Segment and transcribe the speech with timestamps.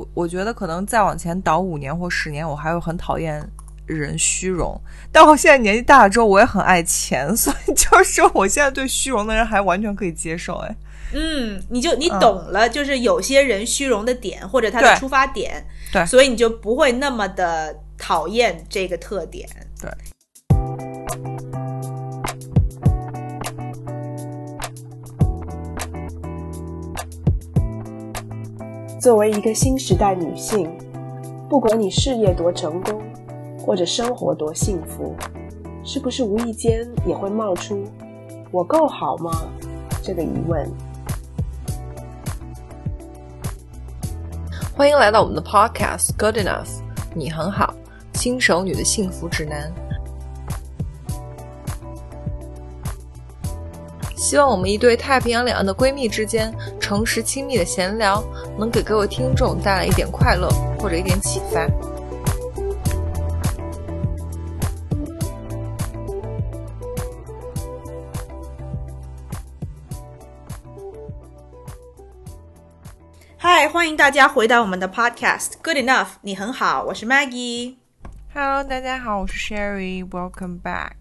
[0.00, 3.46] 我我觉得可能再往前倒五年或十年，我还会很讨厌
[3.86, 4.80] 人虚荣。
[5.12, 10.54] 但我现在年纪大了之后，我也很爱钱， 所以就是说，我现在对虚荣的人还完全可以接受。
[10.56, 10.76] 哎，
[11.12, 19.48] 嗯，你就你懂了，就是有些人虚荣的点或者他的出发点，对所以你就不会那么的讨厌这个特点。
[19.80, 19.90] 对。
[29.00, 30.70] 作为一个新时代女性，
[31.48, 33.00] 不管你事业多成功，
[33.58, 35.16] 或者生活多幸福，
[35.82, 37.82] 是不是无意间也会冒出
[38.52, 39.30] “我够好吗”
[40.04, 40.70] 这个疑问？
[44.76, 46.68] 欢迎来到我们的 Podcast Good Enough，
[47.14, 47.74] 你很好，
[48.12, 49.72] 新手女的幸福指南。
[54.20, 58.22] 希望我们一对太平洋两岸的闺蜜之间诚实亲密的闲聊，
[58.58, 60.46] 能给各位听众带来一点快乐
[60.78, 61.66] 或者一点启发。
[73.38, 77.76] 嗨，欢迎大家回到我们的 Podcast Good Enough，你很好，我是 Maggie。
[78.34, 80.92] Hello，大家好，我是 Sherry，Welcome back。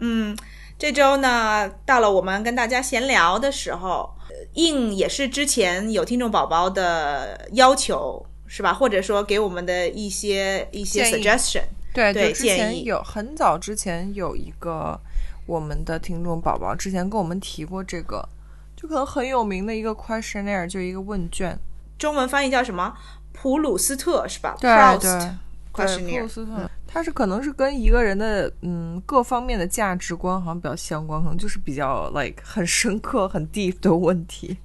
[0.00, 0.36] 嗯，
[0.78, 8.74] 这周呢，到了我们跟大家闲聊的时候，呃应也是之前有听众宝宝的要求，是吧？
[8.74, 11.62] 或者说给我们的一些一些 suggestion。
[11.92, 15.00] 对对就之前有很早之前有一个
[15.46, 18.28] 我们的听众宝宝之前跟我们提过这个，
[18.76, 21.56] 就可能很有名的一个 questionnaire，就一个问卷。
[21.96, 22.92] 中文翻译叫什么？
[23.32, 24.56] 普鲁斯特是吧？
[24.60, 25.34] 对对对，普
[25.74, 34.56] questionnaire 鲁斯特，它是可能是跟一个人的嗯各方面的价值观好像比较相关，可能就是比较 like 很深刻、很 deep 的问题。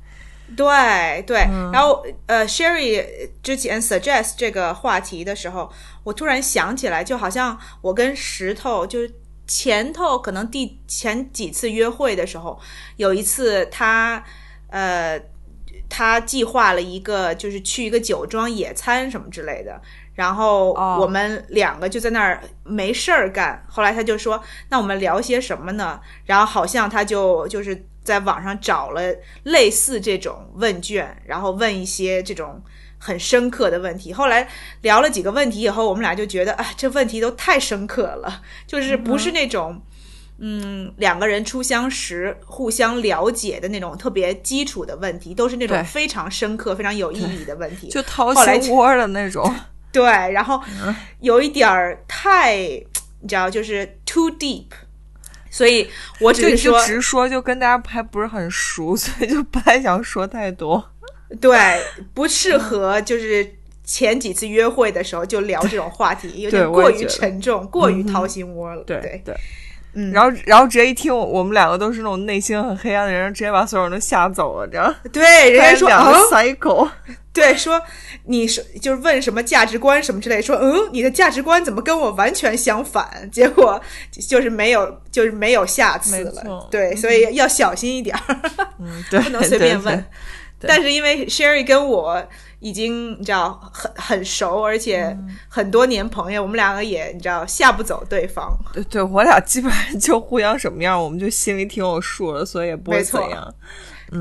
[0.55, 5.71] 对对，嗯然后呃，Sherry 之前 suggest 这个话题的时候，
[6.03, 9.13] 我突然想起来，就好像我跟石头就是
[9.45, 12.59] 前头可能第前几次约会的时候，
[12.97, 14.23] 有一次他
[14.69, 15.21] 呃
[15.87, 19.79] 他计划了一个就是去一个酒庄野餐什么之类的。
[20.19, 23.63] 然后哦我们两个就在那儿没事儿干。
[23.69, 25.97] 后来他就说：“那我们聊些什么呢？”
[26.27, 29.01] 然后好像他就就是在网上找了
[29.43, 32.61] 类似这种问卷，然后问一些这种
[32.97, 34.11] 很深刻的问题。
[34.11, 34.45] 后来
[34.81, 39.81] 聊了几个问题以后，我们俩就觉得啊，这问题都太深刻了，就是不是那种。
[40.41, 47.89] 嗯，两个人初相识、互相了解的那种特别基础的问题，都是那种非常深刻、非常有意义的问题。
[47.89, 49.53] 就掏心窝的那种。
[49.91, 50.61] 对，然后
[51.19, 52.55] 有一点儿太，
[53.21, 54.67] 你知道，就是 too deep，
[55.49, 55.89] 所以
[56.19, 60.83] 我只就是就说，直说，就跟大家还不是很熟， 所以就不太想说太多。
[61.41, 61.81] 对，
[62.13, 68.83] 不适合就是前几次约会的时候就聊这种话题，有点过于沉重，过于掏心窝了。
[68.83, 69.35] 对对，对，
[69.93, 74.93] 嗯然后然后直接一听我我们两个都是那种内心很黑暗的人，直接把所有人都吓走了，这样。
[75.11, 76.91] 对，人家说两个
[77.31, 77.81] 对，说
[78.25, 83.29] 你说就是问什么价值观什么之类，说嗯，你的价值观怎么跟我完全相反？
[83.31, 83.79] 结果
[84.27, 86.67] 就是没有，就是没有下次了。
[86.69, 88.39] 对，所以要小心一点儿。
[88.79, 90.03] 嗯，对， 不能随便问对。
[90.61, 92.21] 对但是因为 Sherry 跟我
[92.59, 98.57] 已经你知道很很熟，而且嗯很多年朋友，我们两个也你知道吓不走对方。
[98.73, 103.53] 对对，我俩基本上就互相什么样，我们就心里挺有数的，所以也不会怎样。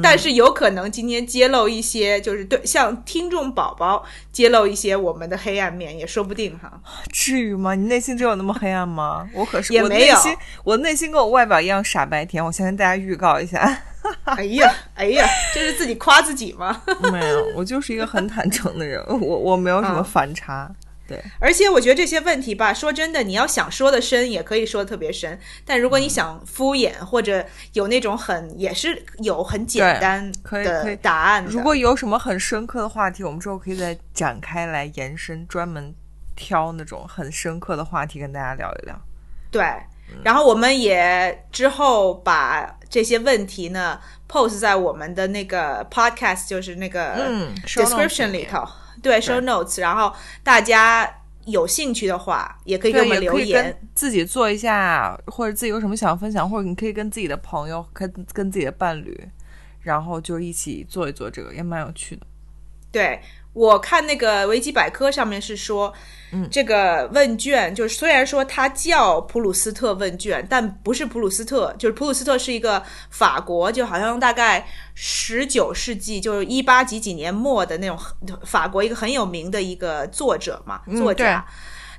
[0.03, 6.81] 但是有可能今天揭露一些，就是对向听众宝宝揭露一些我们的黑暗面，也说不定哈。
[7.13, 7.75] 至于吗？
[7.75, 9.29] 你内心真有那么黑暗吗？
[9.33, 12.45] 我可是也没有我内心，我内心跟我外表一样傻白甜。
[12.45, 13.83] 我先跟大家预告一下，
[14.25, 16.83] 哎呀，哎呀，这是自己夸自己吗？
[17.11, 20.71] 没有，我就是一个很坦诚的人，我我没有什么嗯反差。
[21.09, 25.41] 对，而且我觉得这些问题吧，说真的，你要想说的深，也可以说的特别深。
[25.65, 27.43] 但如果你想敷衍，或者
[27.73, 35.95] 有那种很也是有很简单可以的答案的，如果有什么很深刻的话题，我们之后可以再展开来延伸，专门
[36.37, 38.95] 挑那种很深刻的话题跟大家聊一聊。
[39.51, 39.65] 对，
[40.23, 43.99] 然后我们也之后把这些问题呢
[44.29, 48.69] post 在我们的那个 podcast，就是那个嗯 description 里头，
[49.09, 50.13] 对 show notes，然后
[50.43, 51.09] 大家
[51.47, 53.75] 有兴趣的话，也可以给我，们留言。
[53.95, 59.29] 自己做一下，或者自己有什么想分享，或者你可以跟自己的朋友、跟跟自己的伴侣，
[59.81, 62.27] 然后就一起做一做这个，也蛮有趣的。
[62.93, 63.21] 对
[63.53, 65.93] 我看那个维基百科上面是说，
[66.33, 66.49] 嗯。
[66.51, 77.99] 这个问卷就是虽然说它叫普鲁斯特问卷，但不是普鲁斯特，就是普鲁斯特是一个法国，就好像大概十九世纪就是一八几几年末的那种
[78.45, 81.45] 法国一个很有名的一个作者嘛，嗯作家，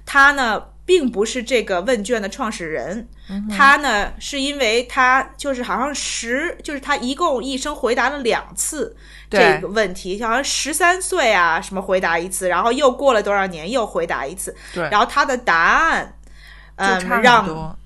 [0.06, 3.08] 他呢并不是这个问卷的创始人，
[3.56, 14.84] 他呢是因为他就是好像十，就是他一共一生回答了两次对这个问题，好像十三岁啊什么回答一次，然后又过了多少年又回答一次，对。
[14.90, 16.18] 然后他的答案，
[16.76, 17.78] 嗯让。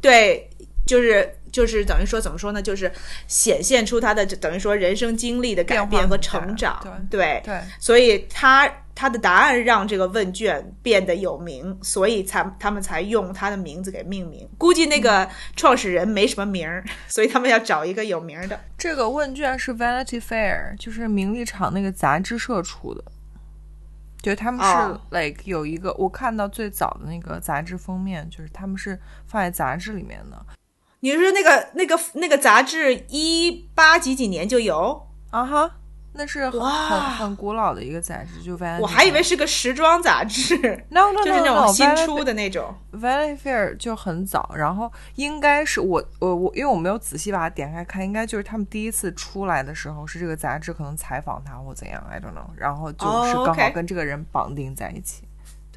[0.00, 0.50] 对，
[0.84, 2.90] 就是就是等于说怎么说呢，就是
[3.28, 7.60] 显现出他的等于说人生经历的改变和成长，对对。
[7.78, 14.48] 所以他他的答案让这个问卷变得有名，所以才他们才用他的名字给命名。
[14.58, 18.58] 估计那个创始人没什么名儿， 所以他们要找一个有名儿的。
[18.76, 23.02] 这个问卷是 Vanity Fair，就是名利场那个杂志社出的。
[24.22, 28.96] 对，他们是、哦 like 有一个，我看到最早的那个杂志封面，就是他们是
[29.26, 30.46] 放在杂志里面的
[31.00, 35.08] 你是说那个那个那个杂志一八几几年就有？
[35.30, 35.78] 啊哈，
[36.14, 38.80] 那是很很很古老的一个杂志，就 Vanity。
[38.80, 40.54] 我还以为是个时装杂志
[40.90, 42.74] ，no no no 就是那种新出的那种。
[42.92, 55.22] Vanity Fair 就很早，然后应该是我我我，因为我没有仔细把它点开看，应该就是他们第一次出来的时候，是这个杂志可能采访他或怎样，I don't know，然后就是哦刚好跟这个人绑定在一起。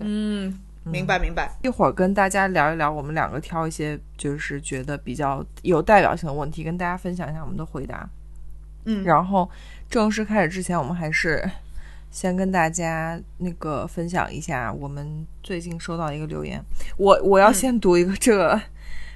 [0.02, 1.50] 嗯，明白明白。
[1.62, 8.10] 一会儿跟大家聊一聊，我们两个挑一些就是觉得比较有代表性的问题，跟大家分享一下我们的回答。
[8.88, 9.50] 嗯然后
[9.90, 11.50] 正式开始之前，我们还是
[12.12, 16.64] 先跟大家那个分享一下我们最近收到一个留言。
[16.98, 18.62] 我我要先读一个，这个、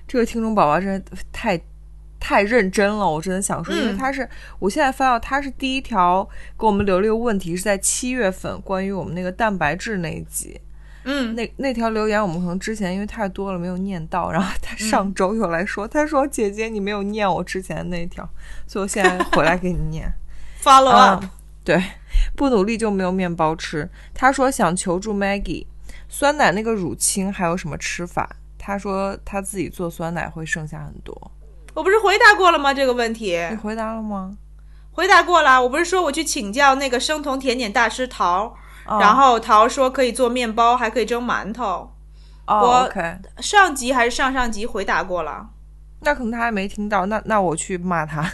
[0.07, 1.59] 这个听众宝宝真的太
[2.19, 4.27] 太认真了，我真的想说，因为嗯他是
[4.59, 6.27] 我现在翻到他是第一条
[6.57, 10.59] 给我们留了一个问题，是在七月份关于我们那个蛋白质那一集。
[11.05, 18.29] 嗯，那那条留言我们可能之前因为太多了没有念到，然后他上周又来说，他说姐姐你没有念我之前那一条，
[18.67, 20.11] 所以我现在回来给你念。
[20.63, 21.29] follow up，、嗯
[21.63, 21.83] 对，
[22.35, 23.89] 不努力就没有面包吃。
[24.13, 25.65] 他说想求助 Maggie，
[26.07, 28.29] 酸奶那个乳清还有什么吃法？
[28.57, 31.31] 他说他自己做酸奶会剩下很多。
[31.73, 32.73] 我不是回答过了吗？
[32.73, 34.37] 这个问题你回答了吗？
[34.91, 35.61] 回答过了。
[35.61, 38.55] 我不是说我去请教那个生酮甜点大师陶，
[38.85, 41.93] 哦然后陶说可以做面包，还可以蒸馒头。
[42.47, 42.91] 哦
[43.37, 45.49] 上集还是上上集回答过了。
[46.01, 48.29] 那可能他还没听到，那那我去骂他。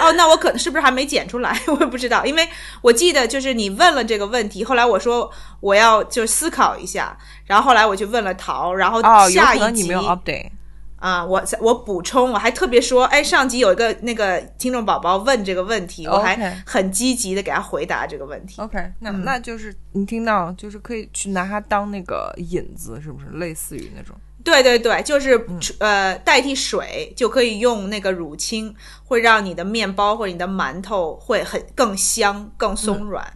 [0.00, 1.58] 哦，那我可能是不是还没剪出来？
[1.68, 2.48] 我也不知道，因为
[2.82, 5.30] 我记得就是你问了这个问题，后来我说
[5.60, 10.50] 我要就思考一下，然后后来我就问了陶，然后下一集能你没有 update。
[10.96, 18.62] 啊、我我补充，我还特别说，哎，上集有一个那个听众宝宝问这个问题，我还很积极的给他回答这个问题。
[18.62, 24.16] OK，那、嗯那就是你听到，就是可以去拿它当那个引子，是不是类似于那种？
[24.44, 33.26] 对对对，就是、嗯呃，代替水就可以用那个乳清，会让你的面包或者你的馒头会很更香、更松软。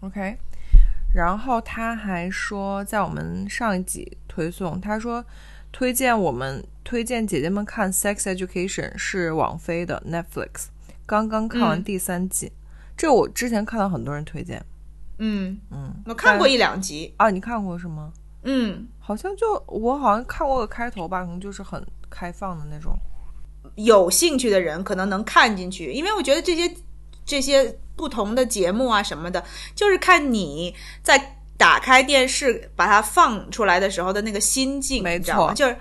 [0.00, 0.38] OK，
[1.14, 5.24] 然后他还说，在我们上一集推送，他说
[5.72, 10.66] 推荐我们推荐姐姐们看《Sex Education》是网飞的 Netflix，
[11.04, 12.52] 刚刚看完嗯第三季。
[12.96, 14.64] 这我之前看到很多人推荐，
[15.18, 17.12] 嗯，嗯，我看过一两集。
[17.16, 18.12] 啊，你看过是吗？
[18.44, 22.94] 嗯，好像就我好像看过个开头吧，可能就是很开放的那种。
[23.76, 26.74] 有兴趣的人可能能看进去，因为我觉得这些
[27.24, 29.42] 这些不同的节目啊什么的，
[29.74, 35.18] 就是看你在打开电视把它放出来的时候的那个心境，没？
[35.20, 35.76] 错就是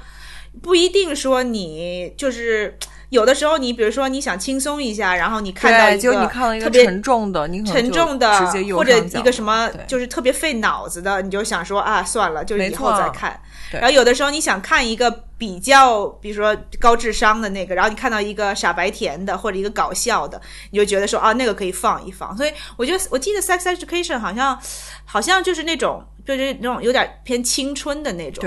[0.62, 2.78] 不一定说你就是
[3.10, 13.40] 有的时候你比如说你想轻松一下，然后你看到，一个就你看到一个特别沉重的，你沉重的或者一个什么就是特别费脑子的，你就想说啊算了，就是以后再看。
[13.72, 20.40] 然后有的时候你想看一个比较，比如说高智商的那个，然后你看到一个傻白甜的或者一个搞笑的，
[20.72, 22.36] 你就觉得说啊那个可以放一放。
[22.36, 24.58] 所以我觉得我记得《Sex Education》好像
[25.06, 28.44] 好像就是那种就是那种有点偏青春的那种。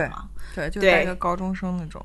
[0.54, 2.04] 对，就对带一个高中生那种。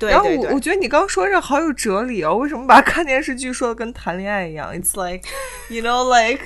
[0.00, 5.28] 然后我我觉得你刚说这好有哲理哦，为什么把看电视剧说的跟谈恋爱一样？It's like
[5.68, 6.44] you know like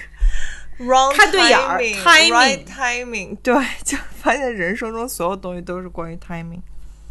[0.79, 6.61] wrong 看对眼儿 timing, timing，对，就发现人生中所有东西都是关于 timing。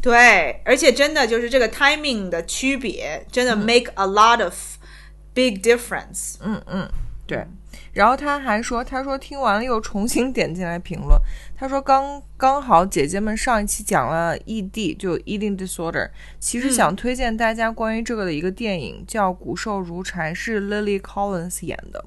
[0.01, 4.53] 对，而且真的就是这个 timing 的区别，真的 make a lot of
[5.33, 6.35] big difference。
[6.41, 6.89] 嗯嗯，
[7.27, 7.45] 对。
[7.93, 11.17] 然后他还说，他说听完了又重新点进来评论，
[11.55, 16.09] 他说刚刚好姐姐们上一期讲了 ED，就 eating disorder，
[16.39, 22.03] 其实想推荐大家关于这个的一个电影，叫《骨瘦如柴》，是 Lily Collins 演的。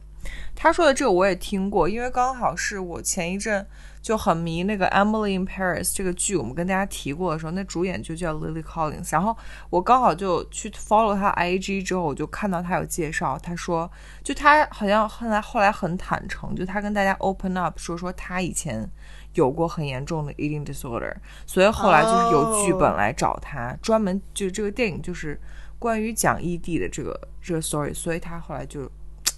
[0.57, 3.65] 他说的这个我也听过，因为刚好是我前一阵
[4.07, 9.09] 就很迷那个《Emily in Paris》这个剧，我们跟大家提过的时候，那主演就叫 Lily Collins。
[9.11, 9.37] 然后
[9.69, 13.91] 我刚好就去 follow 他 IG 之后，我就看到他有介绍，他说
[14.23, 18.89] 就他好像后来后来很坦诚，就他跟大家 open up 说说他以前
[19.35, 21.13] 有过很严重的 eating disorder，
[21.45, 25.37] 所以后来就是有剧本来找他，专门就这个电影就是
[25.81, 28.89] 关于讲 ED 的这个这个 story，所以他后来就。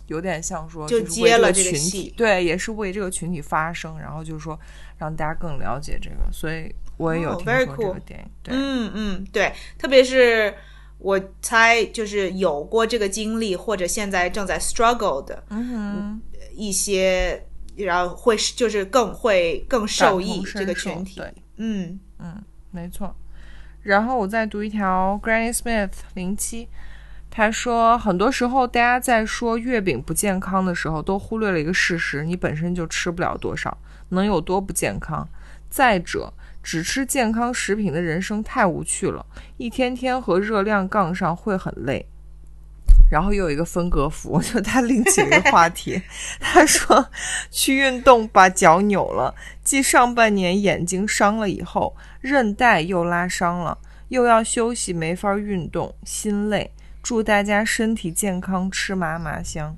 [0.08, 4.58] 有点像说，就是接了这个戏体，对，也是为这个群体发声，然后就是说
[4.98, 10.52] 让大家更了解这个，所以我也有哦听说这个电影，对，嗯嗯，对，特别是
[10.98, 16.20] 我猜就是有过这个经历或者现在正在 struggle 的嗯
[16.52, 17.46] 一些，
[17.76, 21.22] 然后会就是更会更受益这个群体。
[21.56, 23.14] 嗯，嗯没错。
[23.82, 26.68] 然后我再读一条 Granny Smith 零七，
[27.38, 33.78] 他说，很多时候大家在说月饼不健康的时候，都忽略了一个事实：你本身就吃不了多少，
[34.08, 35.28] 能有多不健康？
[35.70, 36.32] 再者，
[36.64, 39.24] 只吃健康食品的人生太无趣了，
[39.56, 42.06] 一天天和热量杠上会很累。
[43.08, 46.02] 然后又有一个分隔符，就他另起了一个话题，
[46.42, 47.08] 他说
[47.52, 53.78] 去运动把脚扭了，继上半年眼睛伤了以后，韧带又拉伤了，
[54.08, 56.72] 又要休息，没法运动，心累。
[57.08, 59.74] 祝大家身体健康，吃嘛嘛香。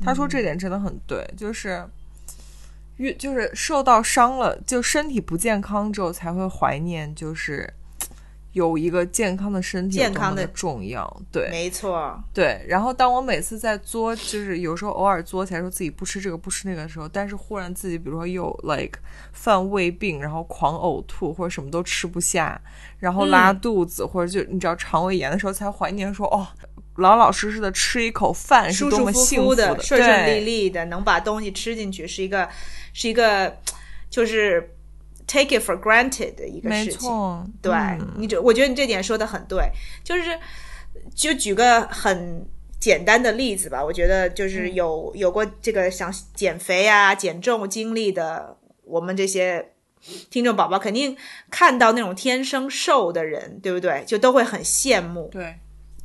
[0.00, 1.88] 他说这点真的很对，就是
[2.96, 7.72] 越就是受到伤了，就身体不健康之后才会怀念，就是
[8.52, 11.22] 有一个健康的身体多么健康的重要。
[11.30, 18.98] 对，没错，对，然后当我每次在作，就是有时候偶尔作起来说自己不吃这个不吃那个的时候，但是忽然自己比如说又 like
[19.32, 22.60] 犯胃病，然后狂呕吐或者什么都吃不下，
[22.98, 26.46] 然后拉嗯肚子、或者就你知道肠胃炎的时候，才怀念说哦，
[26.96, 32.46] 老老实实的吃一口饭是舒舒服多么幸服的，顺顺利利的，能把东西吃进去，是一个
[32.92, 33.56] 是一个
[34.10, 34.74] 就是
[35.32, 37.52] take it for granted 的一个事情。
[37.62, 39.70] 对，嗯你这我觉得你这点说的很对，
[40.04, 40.38] 就是
[41.14, 42.46] 就举个很
[42.78, 49.72] 简单的例子吧，我觉得就是嗯有、有过这个想减肥啊、减重经历的，我们这些
[50.30, 51.16] 听众宝宝肯定
[51.48, 54.04] 看到那种天生瘦的人，对不对？
[54.04, 55.54] 就都会很羡慕，对，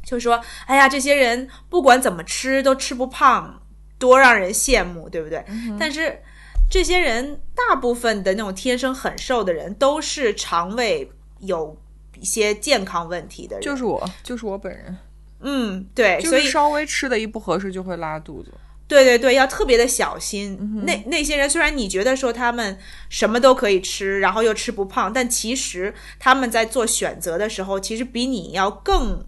[0.05, 3.61] 就说：“哎呀，这些人不管怎么吃都吃不胖，
[3.97, 5.43] 多让人羡慕，对不对？”
[5.79, 6.21] 但是
[6.69, 11.09] 这些人大部分的那种天生很瘦的人，都是肠胃
[11.39, 11.75] 有
[12.19, 13.61] 一些健康问题的人。
[13.63, 14.97] 就是我，就是我本人，
[15.39, 18.51] 嗯，对，所以就是稍微吃的一不合适就会拉肚子。
[18.87, 20.57] 对对对，要特别的小心。
[20.85, 22.77] 那那些人虽然你觉得说他们
[23.09, 29.25] 什么都可以吃，然后又吃不胖，但其实他们在做选择的时候，其实比你要更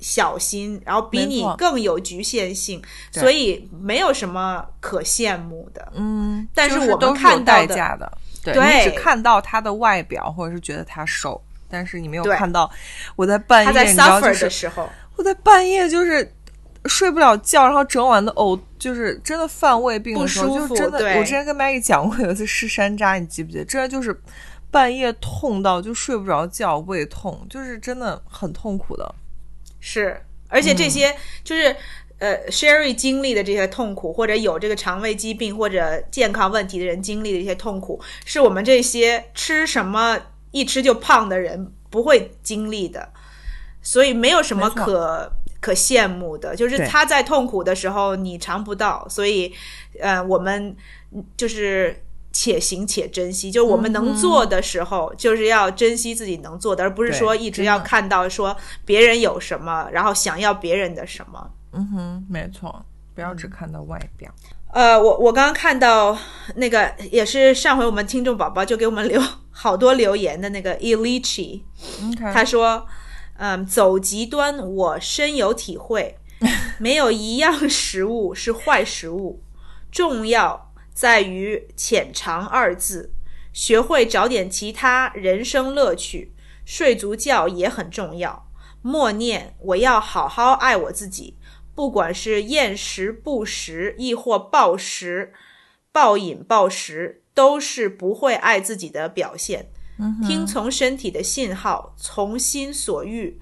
[0.00, 5.92] 小心，然后比你更有局限性，所以没有什么可羡慕的。
[5.94, 8.10] 嗯，但是我们都看到的代价的，
[8.44, 12.70] 对对你只看到他的外表，或者是觉得他瘦，但是你没有看到
[13.16, 16.32] 我在半夜，suffer 的时候，我在半夜就是
[16.86, 21.18] 睡不了觉，然后整晚的呕，就是真的犯胃病的时候，不舒服就真的。
[21.18, 23.64] 我之前跟 Maggie 讲过，有一次吃山楂，你记不记得？
[23.64, 24.18] 真的就是
[24.70, 29.14] 半夜痛到就睡不着觉，胃痛，就是真的很痛苦的。
[29.80, 31.76] 是，而且嗯这些就是。
[32.20, 40.18] 呃，Sherry 经历的这些痛苦，或者有这个肠胃疾病或者健康问题的人经历的一些痛苦，是我们这些吃什么
[40.50, 43.12] 一吃就胖的人不会经历的，
[43.82, 46.56] 所以没有什么可可羡慕的。
[46.56, 49.54] 就是他在痛苦的时候你尝不到，所以
[50.00, 50.76] 呃，我们
[51.36, 53.50] 就是且行且珍惜。
[53.50, 61.50] 就是我们能做的时候，就是要珍惜自己能做的，而不是说一直要看到说别人有什么，然后想要别人的什么。
[61.72, 64.32] 嗯哼，没错，不要只看到外表。
[64.70, 66.16] 呃，我我刚刚看到
[66.56, 69.18] 那个也是上回我们听众宝宝就给我们留
[69.50, 70.74] 好多留言的那个
[72.18, 72.86] 看，他说，
[73.38, 76.18] 嗯，走极端我深有体会，
[76.78, 79.42] 没有一样食物是坏食物，
[79.90, 80.67] 重要
[80.98, 83.12] 在于浅尝二字，
[83.52, 86.32] 学会找点其他人生乐趣，
[86.64, 88.50] 睡足觉也很重要。
[88.82, 91.36] 默念我要好好爱我自己，
[91.72, 95.32] 不管是厌食不食，亦或暴食、
[95.92, 99.70] 暴饮暴食，都是不会爱自己的表现。
[100.26, 103.38] 听从身体的信号，从心所欲。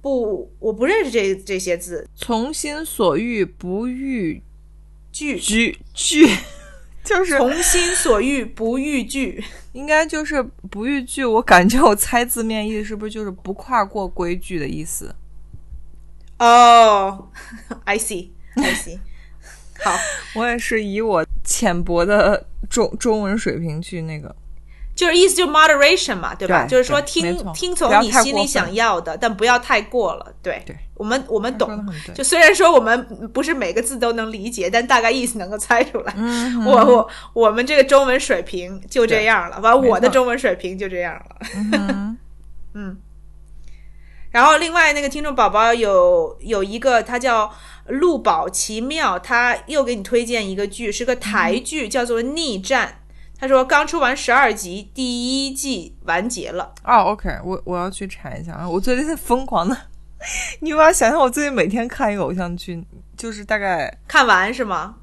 [0.00, 2.08] 不，我不认识这这些字。
[2.14, 4.44] 从心所欲不逾
[5.10, 6.28] 惧，矩矩，
[7.04, 9.42] 就是从心所欲不逾矩。
[9.72, 11.24] 应该就是不逾矩。
[11.24, 15.14] 我感觉我猜字面意思是不是就是不跨过规矩的意思？
[16.38, 17.28] 哦、
[17.84, 18.98] i see，I see。
[19.82, 19.96] 好，
[20.36, 24.34] 我也是以我浅薄的中中文水平去那个。
[24.94, 26.64] 就是意思就 moderation 嘛，对吧？
[26.64, 30.26] 对就是说听听从你心里想要的，但不要太过了。
[30.42, 31.84] 对，对我们我们懂
[32.14, 36.12] 就虽然说我们不是每个字都能理解，但大概意思能够猜出来。
[36.16, 41.36] 嗯我我我们这个中文水平就这样了，完我的中文水平就这样了。
[41.72, 42.18] 嗯
[42.74, 42.96] 嗯，
[44.30, 47.50] 然后另外那个听众宝宝有有一个，他叫
[47.86, 52.88] 陆宝奇妙，他又给你推荐一个剧，是个台剧，叫做《逆战》。
[53.42, 56.72] 他说刚出完十二集，第一季完结了。
[56.84, 58.70] 哦，OK，我我要去查一下啊！
[58.70, 59.76] 我最近在疯狂的，
[60.62, 64.94] 你无法想象我最近每天看一个偶像剧，就是大概看完是吗？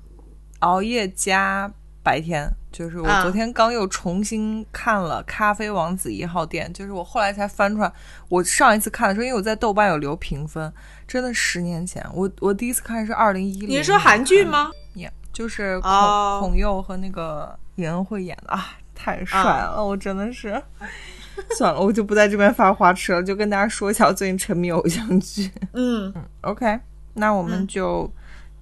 [0.60, 1.70] 熬夜加
[2.02, 2.50] 白天。
[2.72, 7.92] 就是我啊昨天刚又重新看了《咖啡王子一号店》，就是我后来才翻出来。
[8.30, 10.72] 我上一次看的时候，因为我在豆瓣有留评分，
[11.08, 12.06] 真的十年前。
[12.14, 13.70] 我我第一次看是二零一零。
[13.70, 14.46] 你是说韩剧？
[14.46, 19.84] 吗？Yeah，就是孔、哦孔佑和那个尹恩惠演的啊，太帅了！
[19.84, 20.62] 我真的是。
[21.58, 25.50] 算了，我就不在这边发花痴了，就跟大家说一下我最近沉迷偶像剧。
[25.72, 26.78] 嗯，OK，
[27.14, 28.12] 那我们就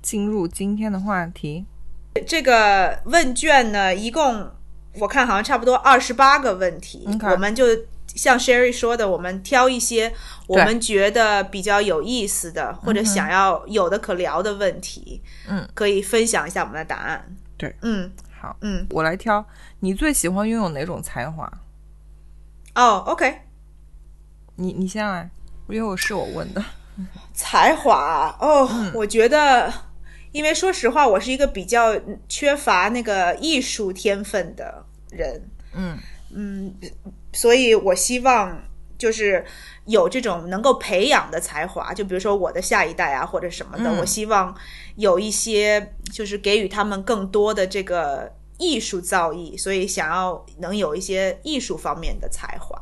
[0.03, 1.65] 进入今天的话题。
[2.27, 4.47] 这个问卷呢，一共
[4.99, 7.65] 我看好像差不多二十八个问题我们就
[8.07, 10.13] 像 Sherry 说的，我们挑一些
[10.45, 15.19] 我们觉得比较有意思的或者想要有的可聊的问题，
[15.49, 17.35] 嗯，可以分享一下我们的答案。
[17.57, 19.45] 对，嗯好，嗯，我来挑。
[19.79, 21.51] 你最喜欢拥有哪种才华？
[22.75, 23.41] 哦，OK，
[24.55, 25.29] 你你先来，
[25.67, 26.63] 因为我是我问的。
[27.33, 29.71] 才华哦，嗯我觉得，
[30.31, 31.93] 因为说实话，我是一个比较
[32.27, 35.97] 缺乏那个艺术天分的人，嗯
[36.33, 36.73] 嗯，
[37.33, 38.63] 所以我希望
[38.97, 39.45] 就是
[39.87, 44.55] 有这种能够培养的才华，就比如说我的下一代啊，或者什么的，嗯我希望
[44.95, 52.77] 有一些就是给予他们更多的这个艺术造诣，所以想要能有一些艺术方面的才华。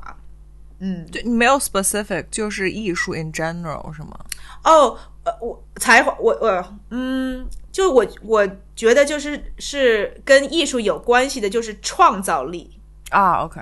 [0.80, 4.20] 嗯，对你没有 specific，就是艺术 in general 是吗？
[4.64, 12.78] 哦，呃，我才华，我我嗯，就我我觉得就是是跟艺术有关系的，就是创造力。
[13.12, 13.62] 啊，OK，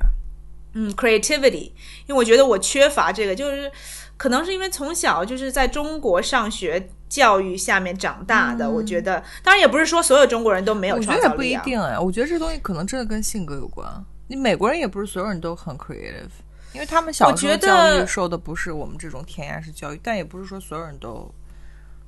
[0.73, 1.71] 嗯，creativity，
[2.05, 3.71] 因为我觉得我缺乏这个，就是
[4.17, 11.61] 可能是因为从小就是在中国上学教育下面长大的，我觉得，当然也不是说所有中国人都没有我觉得也不创造力啊。
[11.61, 13.87] 一定哎，我觉得这东西可能真的跟性格有关。
[14.27, 16.31] 你美国人也不是所有人都很 creative，
[16.73, 21.29] 因为他们小时候教育受的不是我们这种填鸭式教育，但也不是说所有人都，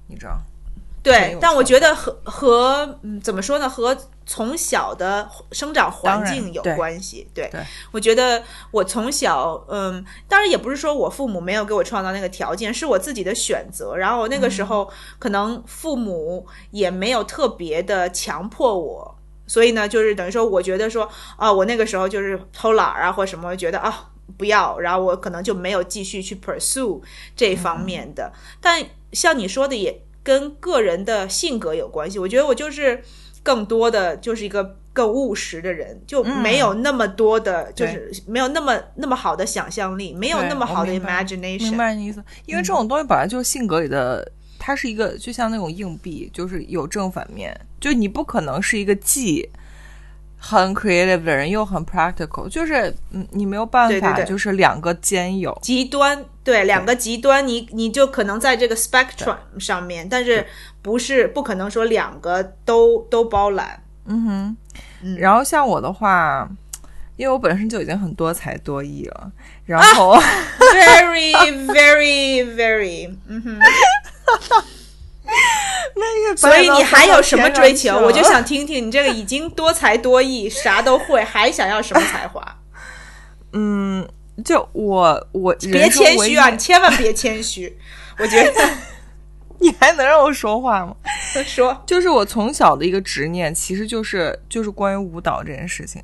[0.07, 0.39] 你知道？
[1.03, 7.27] 对但我觉得和和嗯怎么说呢，和从小的生长环境有关系。
[7.33, 7.61] 对，对
[7.91, 13.95] 我觉得我从小，嗯，当然也不是说我父母没有给我创造那个条件，是我自己的选择。
[13.95, 24.11] 然后那个时嗯候可能父母也没有特别的强迫我，所以呢，就是等于说，我觉得说啊，我那个时候就是偷懒儿啊或什么，我觉得啊。
[24.37, 26.99] 不要，然后我可能就没有继续去 pursue
[27.35, 28.33] 这方面的。
[28.59, 28.83] 但
[29.13, 32.17] 像你说的，也跟个人的性格有关系。
[32.17, 33.03] 我觉得我就是
[33.45, 41.69] 更多的就是一个更务实的人，就没有那么多的，就是没有那么那么好的想象力，没有那么好的 imagination。
[41.69, 44.27] 明白你意思，因为这种东西本来就是性格里的，
[44.57, 49.47] 它是一个就像那种硬币，就是有正反面，就你不可能是一个既
[50.37, 54.25] 很 creative 的人又很 practical，就是嗯，你没有办法，对对对。
[54.25, 55.55] 就是两个兼有。
[55.61, 60.45] 极端对两个极端，你你就可能在这个 spectrum 上面，但是
[60.85, 63.81] 不是不可能说两个都都包揽。
[64.05, 64.55] 嗯
[65.01, 66.47] 哼，然后像我的话，
[67.15, 69.31] 因为我本身就已经很多才多艺了，
[69.65, 70.15] 然后、
[70.61, 71.33] Very
[71.65, 73.57] very very，嗯哼。
[75.95, 77.97] 那个，所以你还有什么追求？
[77.97, 78.45] 我就想。
[78.45, 82.57] 听听你这个已经多才多艺，啥都会，还想要什么才华？
[83.53, 84.07] 嗯，
[84.43, 86.49] 就我我别谦虚啊！
[86.49, 87.75] 你千万别谦虚。
[88.19, 88.51] 我觉得
[89.65, 90.95] 你还能让我说话吗？
[91.45, 96.01] 说就是我从小的一个执念，其实就是就是关于舞蹈这件事情。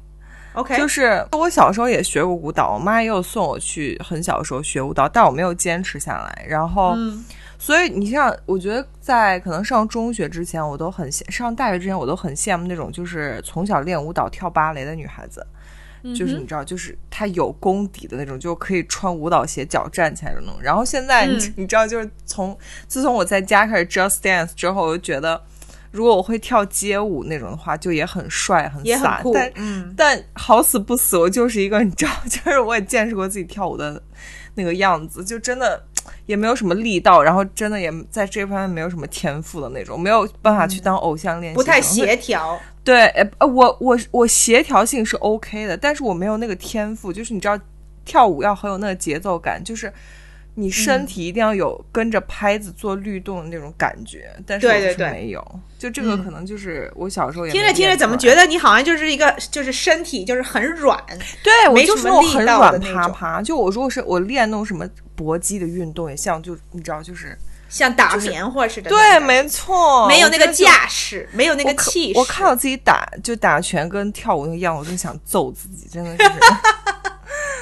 [0.53, 6.45] OK，就是我小时候也学过舞蹈，我妈也有送我去很小的时候学舞蹈，但我没有坚持下来。
[6.47, 7.23] 然后，嗯
[7.57, 15.45] 所以你像，我觉得在可能上中学之前，我都很羡上大学之前，我都很羡慕那种就是从小练舞蹈、跳芭蕾的女孩子。
[16.15, 20.59] 就是你知道，就是他有功底的那种，就可以穿舞蹈鞋脚站起来的那种。
[20.61, 25.41] 然后现在你、嗯你知道，就是从自从我在家开始 just dance 之后，我就觉得，
[25.91, 29.31] 如果我会跳街舞那种的话，就也很帅很飒。
[29.33, 34.01] 但嗯但好死不死，我就是一个你知道， 就是我也见识过自己跳舞的
[34.55, 35.83] 那个样子，就真的
[36.25, 42.59] 也没有什么力道，然后真的也在这方面没有什么天赋的那种，没有办法去当偶像练习生，不太协调。
[42.83, 47.59] 对，呃，我我我协调性是 OK 的，但是我没有那个天赋，就是你知道，
[48.03, 49.93] 跳舞要很有那个节奏感，就是
[50.55, 55.11] 你身体一定要有跟着拍子做律动的那种感觉，但是我就是对对对。
[55.11, 60.99] 没有，就这个可能就是我小时候也听着听着，怎么觉得你好像就是一个就是身体就是很软，
[61.43, 67.37] 对我没就是那种很软趴趴，就我如果是我练那种什么搏击的运动，也像就你知道就是
[67.71, 72.19] 像打棉花似的对，没错，没有那个架势，没有那个气势。
[72.19, 76.31] 我看到自己打就打拳跟跳舞那个样，我就想揍自己，真的就是。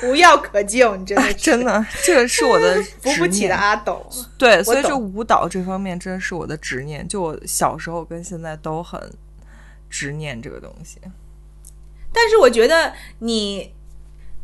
[0.08, 4.04] 无药可救，你真的 是真的，这个是我的扶不起的阿斗。
[4.38, 9.00] 对，所以懂就舞蹈这方面真的是我的执念，就我小时候跟现在都很
[9.90, 10.98] 执念这个东西。
[12.14, 13.74] 但是我觉得你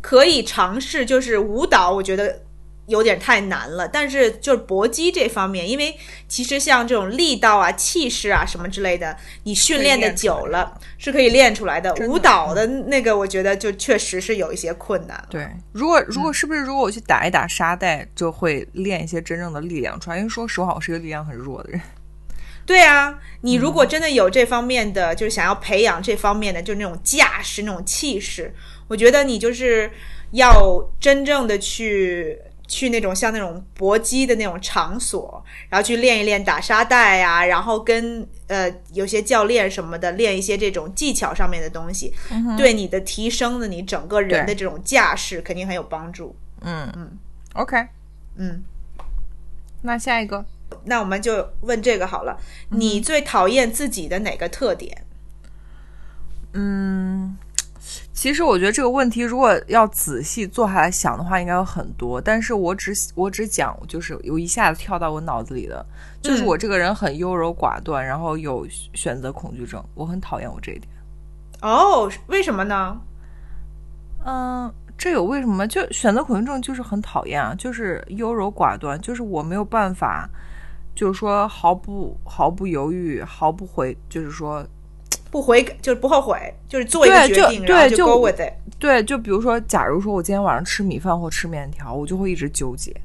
[0.01, 2.41] 可以尝试，就是舞蹈，我觉得
[2.87, 3.87] 有点太难了。
[3.87, 5.95] 但是就是搏击这方面，因为
[6.27, 11.93] 其实像这种力道啊、气势啊什么之类的，你训练的久了是可以练出来的。
[12.07, 15.27] 舞蹈的那个，我觉得就确实是有一些困难了。
[15.29, 20.17] 对，如果如果是不是如果我去打一打沙袋，就会练一些真正的力量出来？
[20.17, 21.81] 因为说实话，我是一个力量很弱的人。
[22.65, 28.51] 对啊，你如果真的有这方面的，就是想要培养这方面的，就是那种架势、那种气势，
[28.87, 29.91] 我觉得你就是
[30.31, 32.35] 要真正的去
[32.67, 42.13] 去那种像那种搏击的那种场所，然后去练一练打沙袋呀、然后跟呃有些教练什么的练一些这种技巧上面的东西，
[42.57, 46.35] 对你的提升的你整个人的这种架势肯定很有帮助。
[46.61, 46.91] 嗯。
[46.95, 47.17] 嗯
[47.53, 47.77] ，OK，
[48.37, 48.63] 嗯，
[49.81, 50.43] 那下一个，
[50.85, 55.05] 那我们就问这个好了，你最讨厌自己的哪个特点？
[56.53, 57.37] 嗯，
[58.15, 62.19] 其实我觉得这个问题如果要仔细坐下来想的话，应该有很多。
[62.19, 65.85] 但是我只我只讲，就是有一下子跳到我脑子里的，
[66.21, 70.87] 就是嗯我这个人很优柔寡断，然后有选择恐惧症，我很讨厌我这一点。
[71.61, 72.97] 哦，为什么呢？
[74.25, 75.67] 嗯，这有为什么？
[75.67, 80.27] 就选择恐惧症就是很讨厌啊，就是优柔寡断，就是我没有办法，
[80.95, 84.65] 就是说毫不毫不犹豫，毫不回，就是说
[85.35, 88.53] 不悔改就是不后悔，就是做一个对就决定，然后对就 go with it。
[88.79, 92.95] 对，就比如说，假如说我今天晚上吃米饭或吃面条，我就会一直纠结，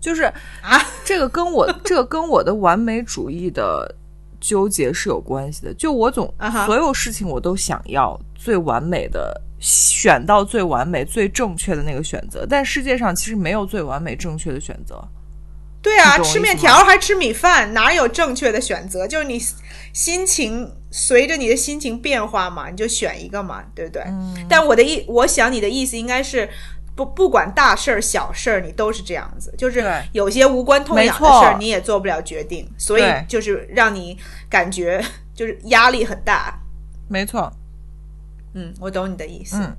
[0.00, 0.22] 就是
[0.62, 3.92] 啊，这个跟我 这个跟我的完美主义的
[4.40, 5.74] 纠结是有关系的。
[5.74, 6.32] 就我总、
[6.64, 15.02] 所有事情我都想要最完美的，选到最完美、最正确的那个选择，但世界上其实没有最完美、正确的选择。
[15.82, 19.08] 对啊，吃面条还吃米饭，哪有正确的选择？
[19.08, 19.40] 就是你
[19.92, 24.02] 心情随着你的心情变化嘛，你就选一个嘛，对不对？
[24.06, 26.48] 嗯但我的意，我想你的意思应该是。
[26.96, 34.18] 不，不管大事儿、小事儿，你都是这样子，就是有些无关痛痒的事儿，你也做不了决定，所以就是让你
[34.50, 36.60] 感觉 就是压力很大。
[37.08, 37.50] 没错，
[38.52, 39.56] 嗯，我懂你的意思。
[39.56, 39.76] 嗯，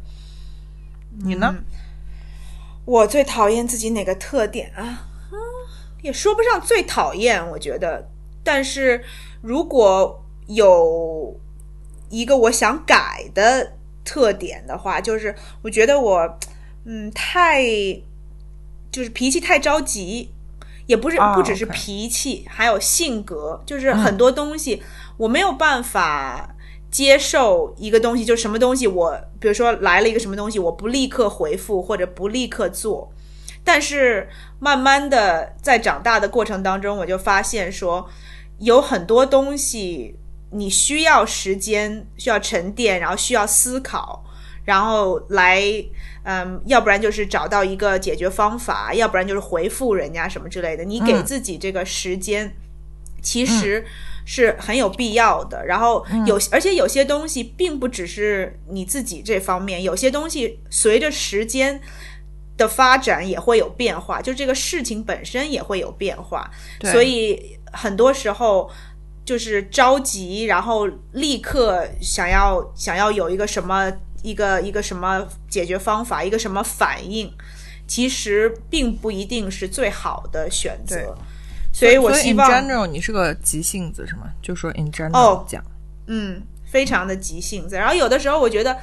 [1.24, 1.54] 你呢？
[2.86, 5.08] 我最讨厌自己哪个特点啊？
[5.32, 5.38] 嗯，
[6.02, 8.10] 也说不上最讨厌，我觉得。
[8.43, 9.04] 但是
[9.41, 10.20] 如果
[10.53, 11.39] 有
[12.09, 16.37] 一个我想改的特点的话，就是我觉得我，
[16.85, 17.63] 嗯，太
[18.91, 20.29] 就是脾气太着急，
[20.85, 24.81] 也不是啊不只是脾气，还有性格，就是很多东西
[25.17, 26.55] 我没有办法。
[26.91, 33.09] 接受一个东西，就是什么东西我，比如说来了一个什么东西，我不立刻回复或者不立刻做，
[33.63, 34.27] 但是
[34.59, 38.09] 慢慢的在长大的过程当中，我就发现说，
[38.59, 40.17] 有很多东西
[40.51, 44.23] 你需要时间，需要沉淀，然后需要思考，
[44.65, 45.61] 然后来，
[46.23, 50.83] 嗯，要不然就是找到一个解决方法，要不然就是回复人家什么之类的。
[50.83, 52.55] 你给嗯自己这个时间，
[53.21, 53.85] 其实
[54.25, 55.65] 是很有必要的。
[55.65, 61.81] 然后有，而且有些东西并不只是你自己这方面，有些东西随着时间。
[62.57, 66.47] 的发展也会有变化，就这个事情本身也会有变化，
[66.91, 68.69] 所以很多时候
[69.23, 73.91] 就是着急，然后立刻想要想要有一个什么
[74.23, 77.31] 一个一个什么解决方法，一个什么反应，
[77.88, 81.17] 其实并不一定是最好的选对择。
[81.73, 84.23] 所以我希 in 望 general 你是个急性子是吗？
[84.41, 85.63] 就说 in general 哦讲，
[86.07, 87.75] 嗯，非常的急性子。
[87.75, 88.77] 然后有的时候我觉得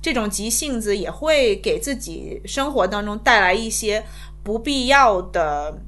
[0.00, 4.04] 这种急性子也会给自己生活当中带来一些
[4.42, 5.78] 不必要的，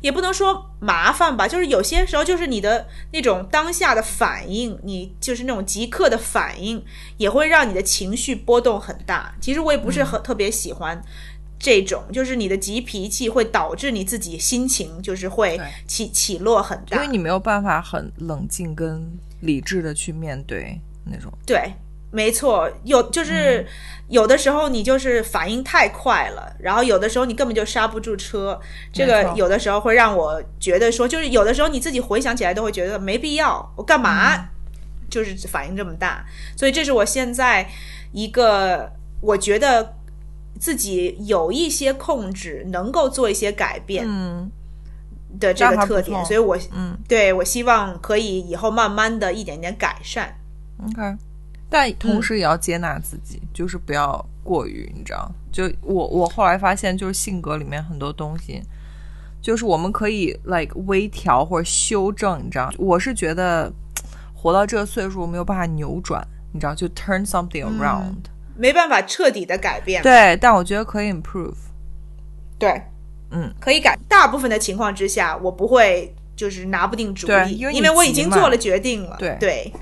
[0.00, 6.84] 也不能说麻烦吧，就是有些时候就是你的那种当下的反应，你就是那种即刻的反应，
[7.16, 9.34] 也会让你的情绪波动很大。
[9.40, 11.02] 其实我也不是很、特别喜欢。
[11.62, 19.06] 这种，就是你的急脾气会导致你自己心情就是会起起落很大，因为你没有办法很冷静跟
[19.40, 21.30] 理智的去面对那种。
[21.44, 21.70] 对，
[22.10, 23.66] 没错，有嗯就是、
[24.08, 28.60] 有的时候你就是反应太快了，然后有的时候你根本就刹不住车。
[28.92, 34.48] 这个有的时候会让我觉得说，就是有的时候你自己回想起来都会觉得没必要，我干嘛嗯
[35.08, 36.24] 就是反应这么大？
[36.56, 37.68] 所以这是我现在
[38.12, 39.96] 一个我觉得
[40.58, 44.50] 自己有一些控制，能够做一些改变嗯
[45.38, 50.36] 的这个特点，所以我嗯对我希望可以以后慢慢的一点点改善。
[50.84, 51.16] ，OK，
[51.70, 55.30] 但嗯同时也要接纳自己，就是不要过于，你知道？
[55.52, 58.62] 就我我后来发现，就是性格里面很多东西，
[59.40, 62.70] 就是我们可以 like 微调或者修正，你知道？
[62.78, 63.72] 我是觉得
[64.34, 66.74] 活到这个岁数没有办法扭转，你知道？
[66.74, 71.54] 就 turn something 嗯 around、没办法彻底的改变，对，但我觉得可以 improve。
[72.58, 72.82] 对，
[73.30, 73.98] 嗯，可以改。
[74.08, 79.16] 大部分的情况之下，我不会就是拿不定主意，因为因为我已经做了决定了。
[79.18, 79.72] 对对对，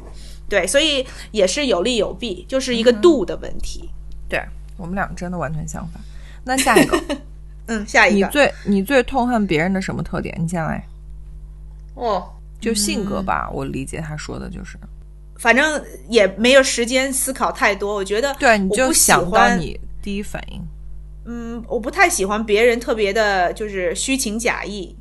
[0.66, 3.88] 所以也是有利有弊，就是一个度的问题。
[4.28, 4.42] 对
[4.76, 6.02] 我们俩真的完全相反。
[6.44, 7.00] 那下一个，
[7.66, 10.34] 嗯，下一个你个最你最痛恨别人的什么特点？
[10.38, 10.82] 你先来，
[11.94, 12.30] 哦，
[12.61, 13.50] 就性格吧。
[13.52, 14.78] 我理解他说的就是，
[15.37, 17.94] 反正也没有时间思考太多。
[17.94, 20.66] 我觉得对，你就喜想到欢你第一反应
[21.26, 24.96] 嗯，我不太喜欢别人特别的，就是虚情假意。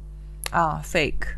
[0.51, 1.37] 啊，fake。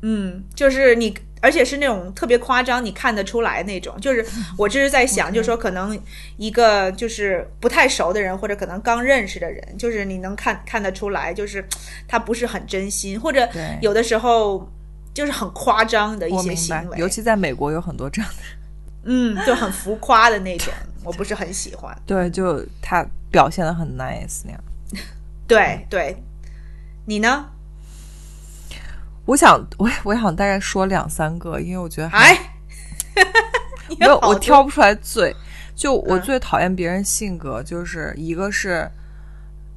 [0.00, 4.00] 嗯，就是你，而且是那种特别夸张，你看得出来那种。
[4.00, 4.24] 就是
[4.56, 6.00] 我这是在想，就是说可能
[6.36, 11.62] 一个就是不太熟的人，或者可能刚认识的人，就是你能看看得出来，就是
[12.06, 13.48] 他不是很真心，或者
[13.80, 14.70] 有的时候
[15.12, 18.58] 就是很夸张的一些行为，尤其在美国有很多这样的人。
[19.04, 21.92] 嗯，就很浮夸的那种， 我不是很喜欢。
[22.06, 24.60] 对，就他表现的很 nice 那样。
[25.48, 26.16] 对对，
[27.06, 27.46] 你呢？
[29.24, 32.36] 我想，我我想大概说两三个，因为我觉得还
[33.98, 35.34] 没有，我挑不出来最。
[35.74, 38.88] 就我嗯最讨厌别人性格，就是一个是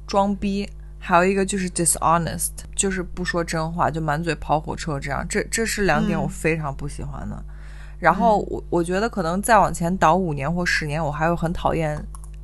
[0.06, 5.26] 装逼，还有一个就是 dishonest，就是不说真话，就满嘴跑火车这样。
[5.28, 7.42] 这这是两点嗯我非常不喜欢的。
[7.98, 11.96] 然后我我觉得可能再往前倒五年或十年，我还会很讨厌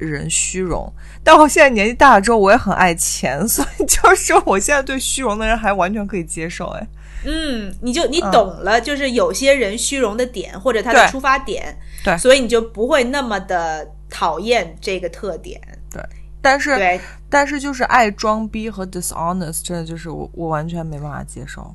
[0.04, 0.92] 人虚荣。
[1.24, 6.66] 但我现在年纪大了之后，我也很爱钱， 所以就是说我现在对虚荣的人还完全可以接受。
[6.66, 6.86] 哎，
[7.24, 15.60] 嗯，你就你懂了，就是有些人虚荣的点或者他的出发点，对所以你就不会那么的讨厌这个特点。
[15.90, 16.02] 对
[16.40, 21.72] 但是对，但是就是爱装逼和 dishonest，真的就是我我完全没办法接受，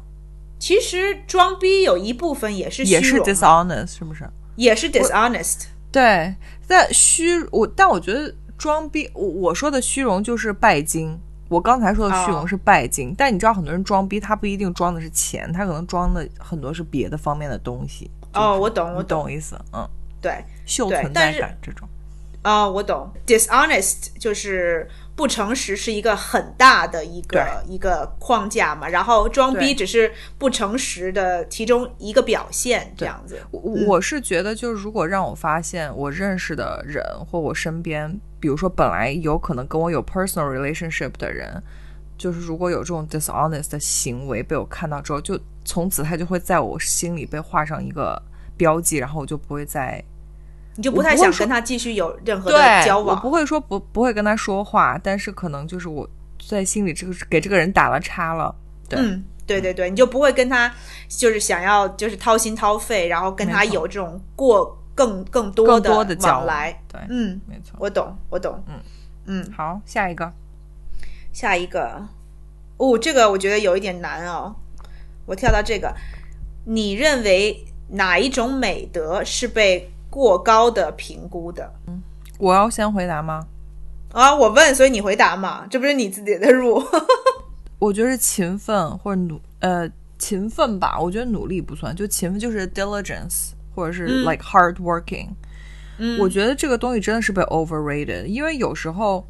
[0.60, 4.30] 其实装逼有一部分也是虚也是 dishonest，是不是？
[4.58, 5.68] 也是 dishonest。
[5.91, 6.36] 对，
[6.67, 11.19] 但虚我，但我觉得装逼，我我说的虚荣就是拜金。
[11.50, 18.12] 我刚才说的虚荣哦是拜金，但你知道很多人装逼，他不一定装的是钱，他可能装的很多是别的方面的东西。
[18.34, 19.58] 哦，我懂，我懂意思？
[19.71, 19.88] 嗯，
[20.21, 21.88] 对，秀存在感这种。
[22.41, 23.10] 啊、我懂。
[23.26, 28.88] dishonest 就是不诚实，是一个很大的一个一个框架嘛。
[28.88, 33.41] 然后装逼只是不诚实的其中一个表现，这样子。
[33.49, 38.08] 我我是觉得，就是如果让我发现我认识的人或我身边，
[38.39, 41.62] 比如说本来有可能跟我有 personal relationship 的人，
[42.15, 48.21] 就是如果有这种 dishonest 的行为被我看到之后，就从此他就会在我心里被画上一个
[48.56, 50.03] 标记，然后我就不会再
[50.78, 53.16] 你就不太想跟他继续有任何的交往。
[53.16, 56.08] 我不会说不不会跟他说话，但是可能就是我
[56.48, 58.56] 在心里这个给这个人打了叉了。
[58.88, 60.72] 对嗯，对对对，你就不会跟他
[61.10, 66.80] 就是想要就是掏心掏肺，然后跟他有这种过更更多的往来。
[66.88, 67.76] 对，嗯，没错。
[67.80, 68.63] 我懂，我懂。
[68.68, 68.80] 嗯
[69.26, 70.32] 嗯，好，下一个，
[71.34, 72.08] 下一个，
[72.78, 74.56] 哦，这个我觉得有一点难哦。
[75.26, 75.94] 我跳到这个，
[76.63, 81.72] 你认为哪一种美德是被过高的评估的？
[81.88, 82.02] 嗯
[82.39, 83.48] 我要先回答吗？
[84.13, 86.82] 啊，我问，所以你回答嘛，这不是你自己的入。
[87.80, 89.89] 我觉得是勤奋或者努呃
[90.20, 95.30] 勤奋吧，我觉得努力不算，就勤奋就是 diligence 或者是嗯 like hard working、
[95.98, 99.28] 嗯我觉得这个东西真的是被 overrated，因为有时候，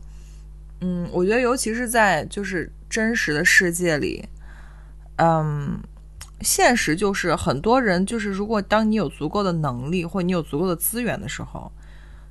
[0.81, 4.27] 嗯，我觉得尤其是在就是真实的世界里，
[5.15, 5.79] 嗯，
[6.41, 11.71] 现实就是很多人就是如果当你有足够的能力或你有足够的资源的时候，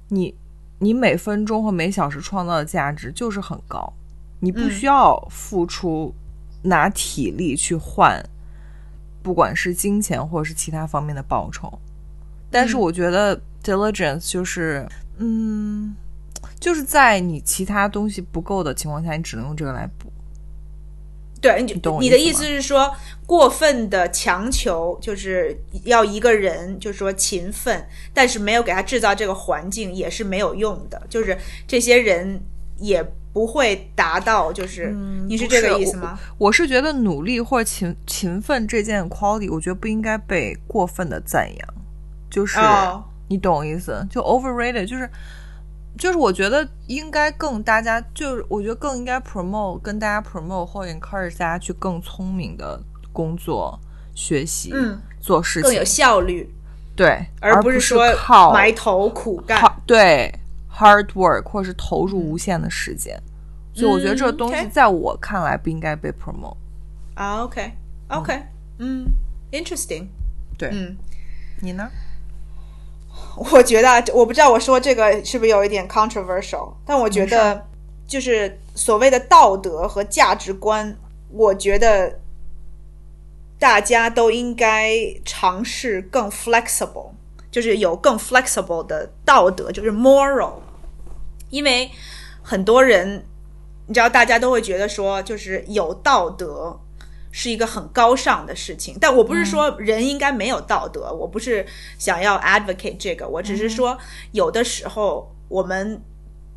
[0.09, 0.35] 你
[0.79, 3.93] 你每分钟或每小时创造的价值就是很高，
[4.41, 6.15] 你不嗯需要付出
[6.63, 8.23] 拿体力去换，
[9.23, 11.79] 不管是金钱或者是其他方面的报酬。
[12.51, 14.87] 但是嗯我觉得 diligence 就是，
[15.19, 15.97] 嗯，
[16.61, 20.13] 就是在你其他东西不够的情况下，你只能用这个来补。
[21.41, 22.93] 对，你懂我你的意意思是说，
[23.27, 31.01] 过分的强求就是要一个人，就是说勤奋，但是没有给他制造这个环境，也是没有用的。
[31.09, 32.41] 就是这些人
[32.79, 34.91] 也不会达到，就是、
[35.29, 36.19] 你是这个意思吗？
[36.39, 41.75] 我是觉得努力或勤勤奋这件 quality，我觉得不应该被过分的赞扬，
[42.31, 44.07] 就是、哦你懂我意思？
[44.09, 45.11] 就 overrated，就是
[45.99, 52.81] 就是我觉得应该更大家就是我觉得更应该 promote 跟大家 promote 或 encourage 大家去更聪明的
[53.13, 53.79] 工作、
[54.15, 56.49] 学习、嗯做事情更有，效率，
[56.95, 59.61] 对，而不是说靠埋头苦干。
[59.87, 60.33] 对
[60.73, 63.21] hard work 或者是投入无限的时间。
[63.75, 66.57] 所以我觉得这个嗯东西在我看来不应该被 promote。
[67.15, 68.43] 啊，OK，OK，
[68.79, 69.07] 嗯
[69.51, 70.07] ，interesting，
[70.57, 70.97] 对，嗯。
[71.61, 71.91] 你呢？
[73.53, 77.67] 我觉得啊我不知道我说这个是不是有一点 controversial，但我觉得
[78.07, 80.97] 就是所谓的道德和价值观，
[81.31, 82.19] 我觉得
[83.59, 87.11] 大家都应该尝试更 flexible，
[87.51, 90.55] 就是有更 flexible 的道德，就是 moral，
[91.51, 91.91] 因为
[92.43, 93.27] 很多人，
[93.87, 96.81] 你知道，大家都会觉得说，就是有道德。
[97.39, 101.67] 是一个很高尚的事情，但我不是说人应该没有道德，我不是
[101.99, 103.99] 想要 advocate 这个，我只是说
[104.33, 106.01] 有的时候我们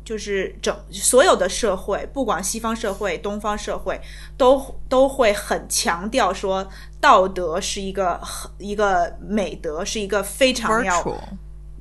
[0.02, 4.00] 就是整所有的社会，不管西方社会、东方社会，
[4.38, 6.66] 都都会很强调说
[6.98, 11.02] 道德是一个很一个美德，是一个非常要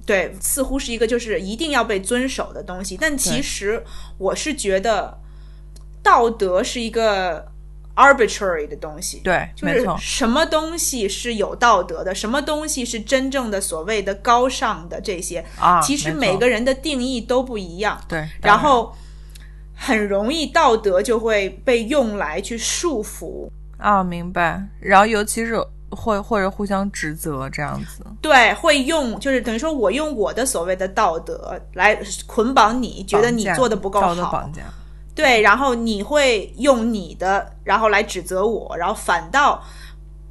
[0.05, 2.97] 对，似乎是一个就是一定要被遵守的东西。
[2.99, 3.81] 但其实
[4.17, 5.17] 我是觉得
[6.03, 7.49] 道德是一个
[7.99, 9.19] arbitrary 的东西。
[9.23, 17.99] 对，就是没错，什么东西是有道德的，什么东西是真正的所谓的高尚的这些，啊，其实每个人的定义都不一样。
[18.07, 18.59] 对，当然。
[18.59, 18.95] 后
[19.81, 24.61] 很容易道德就会被用来去束缚，啊，明白。
[24.81, 25.57] 然后尤其是
[25.91, 34.09] 会或者互相指责这样子，对，会用就是等于说我用我的所谓的道德来捆绑你，觉得你做的不够好。
[34.09, 34.63] 道德绑，架，
[35.19, 39.61] 对，然后你会用你的，然后来指责我，然后反倒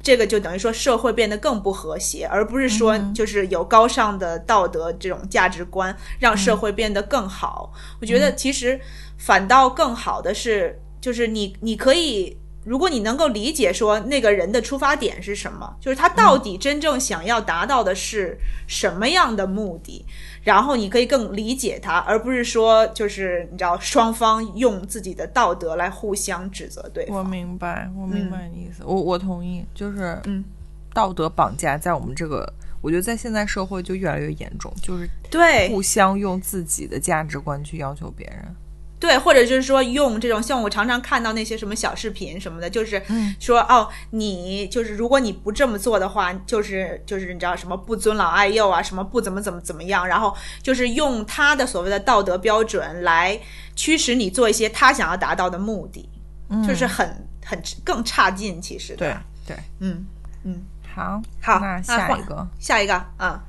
[0.01, 7.71] 这个就等于说社会变得更不和谐，而不是说就是有高尚的道德这种价值观让社会变得更好。
[8.01, 8.81] 我觉得其实
[9.19, 12.38] 反倒更好的是，就是你你可以。
[12.69, 20.05] 如果你能够理解说那个人的出发点是什么，就是他到底真正想要达到的是什么样的目的，
[20.43, 27.23] 然后你可以更理解他，而不是说就是你知道双方用自己的道德来互相指责对方我。
[27.23, 30.45] 明白，我明白你意思，我我同意，就是嗯，
[30.93, 32.47] 道德绑架在我们这个，
[32.81, 38.55] 我觉得在现在社会就越来越严重，就是对互相用自己的价值观去要求别人。
[38.99, 43.33] 对，或者就是说用这种像我常常看到那些什么小视频什么的，就是嗯。
[43.39, 53.39] 说、哦，你就是如果你不这么做的话，就是就是你知道什么不尊老爱幼啊，什么不怎么怎么怎么样，然后就是用他的所谓的道德标准来
[53.75, 56.09] 驱使你做一些他想要达到的目的，
[56.49, 56.67] 嗯。
[56.67, 60.05] 就是很很更差劲，其实对吧对，嗯
[60.43, 60.61] 嗯，
[60.93, 63.41] 好，好那下一个，下一个啊。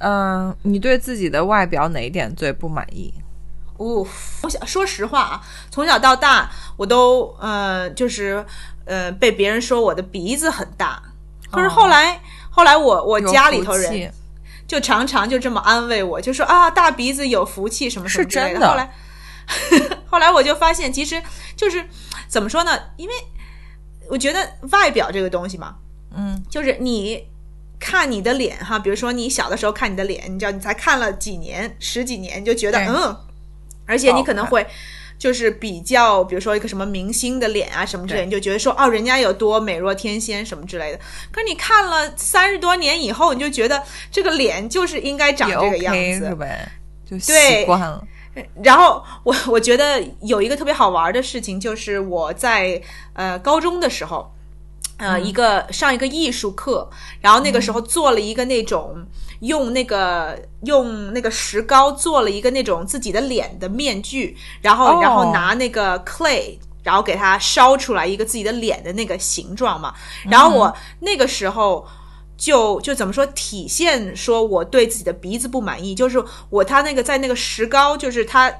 [0.00, 3.12] 嗯、你对自己的外表哪一点最不满意？
[3.78, 4.06] 哦，
[4.42, 8.44] 我想说实话啊，从小到大我都呃，就是
[8.84, 11.02] 呃，被别人说我的鼻子很大。
[11.50, 14.12] 可是后来，后来我我家里头人
[14.66, 18.92] 就常常就这么安慰我，就说啊，大鼻子有福气什么什么之类真的后来，
[20.06, 21.22] 后来我就发现，其实
[21.56, 21.88] 就是
[22.28, 22.78] 怎么说呢？
[22.98, 23.14] 因为
[24.10, 25.76] 我觉得外表这个东西嘛，
[26.14, 27.28] 嗯，就是你
[27.80, 33.16] 看你的脸哈，比如说你小的时候看你的脸，你知道你才看了几年、十几年，你就觉得嗯，
[33.88, 34.64] 而且你可能会
[35.18, 40.98] 就是比较，比如说一个什么明星的脸啊什么之类你就觉得说哦，人家有多美若天仙什么之类的。
[41.32, 46.72] 可是你看了三十多年以后，你就觉得这个脸就是应该长这个样 OK 子，是呗？
[47.04, 48.04] 就习对惯了。
[48.62, 52.80] 然后我我觉得有一个特别好玩的事情，就是我在
[53.14, 54.32] 呃高中的时候，
[54.98, 56.88] 呃、一个上一个艺术课，
[57.20, 59.04] 然后那个时候做了一个那种
[59.40, 66.58] 用那个用那个石膏做了一个那种自己的脸的面具，然后、哦然后拿那个 clay。
[66.84, 69.92] 然后给它烧出来一个自己的脸的那个形状嘛，
[70.30, 71.86] 然后我那个时候
[72.34, 78.50] 就就怎么说体现说我对自己的鼻子不满意，就是我他那个在那个石膏，就是他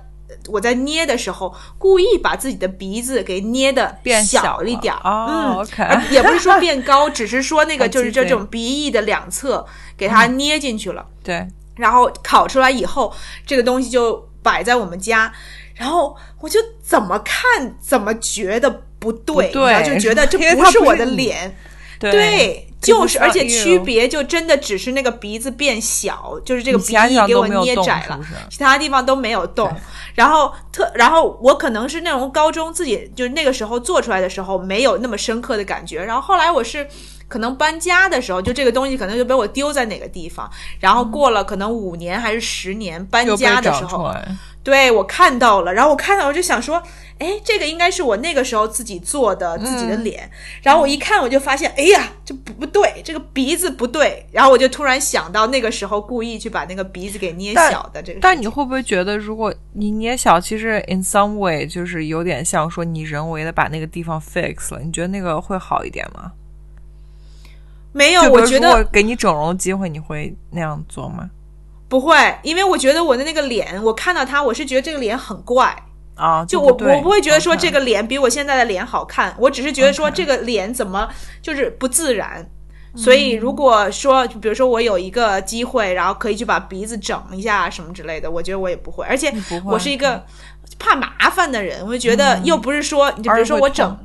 [0.49, 9.67] 我在捏的时候故意把自己的鼻子给捏的变小小了一点儿，哦嗯 OK 也不是说变高，只是说那个就是这种鼻翼的两侧
[9.97, 11.05] 给它捏进去了。
[11.23, 13.13] 对，然后烤出来以后，
[13.47, 15.33] 这个东西就摆在我们家，
[15.75, 19.51] 然后我就怎么看怎么觉得不对，
[19.85, 21.57] 就觉得 这不是我的脸。
[21.99, 28.21] 对对，就是，而且区别就真的只是那个鼻子变小，就是这个鼻翼给我捏窄了
[28.51, 29.71] 其他地方都没有动。
[30.15, 36.87] 然后特，然后我可能是那种高中自己就是那个时候做出来的时候没有那么深刻的感觉，然后后来我是。
[37.31, 40.51] 可能搬家的时候，就这个东西可能就被我丢在哪个地方，
[40.81, 44.15] 然后过了可能五年还是十年搬家的时候，
[44.69, 46.83] 对我看到了，然后我看到我就想说，
[47.19, 50.31] 哎，这个应该是我那个时候自己做的自己的脸，
[50.63, 64.81] 然后我一看我就发现，哎呀，这不不对，这个鼻子不对，然后我就突然想到那个时候故意去把那个鼻子给捏小的这个，但你会不会觉得，如果你捏小，其实 in some way 就是有点像说你人为的把那个地方 fix 了？
[64.83, 66.33] 你觉得那个会好一点吗？
[67.93, 71.31] 没有，我觉得如果给你整容机会，你会那样做吗？
[71.89, 75.75] 不会，因为我觉得我的那个脸，我看到他，我是觉得这个脸很怪，
[76.15, 81.09] 啊，就我我不会觉得说这个脸比我现在的脸好看，我只是觉得说这个脸怎么
[81.41, 82.47] 就是不自然。
[82.97, 89.05] 所以如果说，比如说我有一个机会，然后可以去把鼻子整一下什么之类的，我觉得我也不会。
[89.07, 89.33] 而且
[89.65, 90.25] 我是一个
[90.79, 93.97] 怕麻烦的人，我就觉得又不是说，你就比如说我整。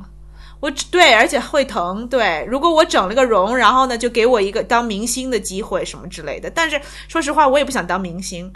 [0.64, 2.08] 我只对，而且会疼。
[2.08, 6.48] 对，如果我整了个容，然后呢，就给我一个当明星的机会什么之类的。
[6.48, 8.50] 但是说实话，我也不想当明星，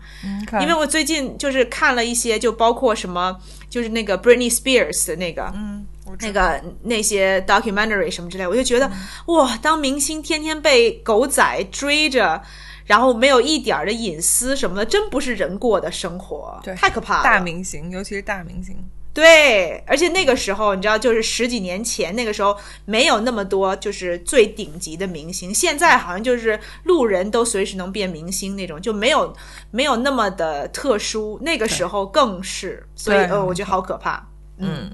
[0.58, 3.38] 因为我最近就是看了一些，就包括什么，
[3.68, 5.86] 就是那个 Britney Spears 的那个，嗯，
[6.20, 8.90] 那个那些 documentary 什么之类，我就觉得、
[9.26, 12.40] 哇，当明星天天被狗仔追着，
[12.86, 17.24] 然后没有一点儿的隐私什么的，真不是人过的生活，对太可怕了。
[17.24, 18.74] 大明星，尤其是大明星，
[19.18, 29.34] 对，而且那个时候你知道，就是十几年前，那个时候没有那么多就是最顶级的明星，现在好像就是路人都随时能变明星那种，就没有
[29.72, 31.36] 没有那么的特殊。
[31.42, 34.24] 那个时候更是，所以呃，我觉得好可怕。
[34.58, 34.88] 嗯，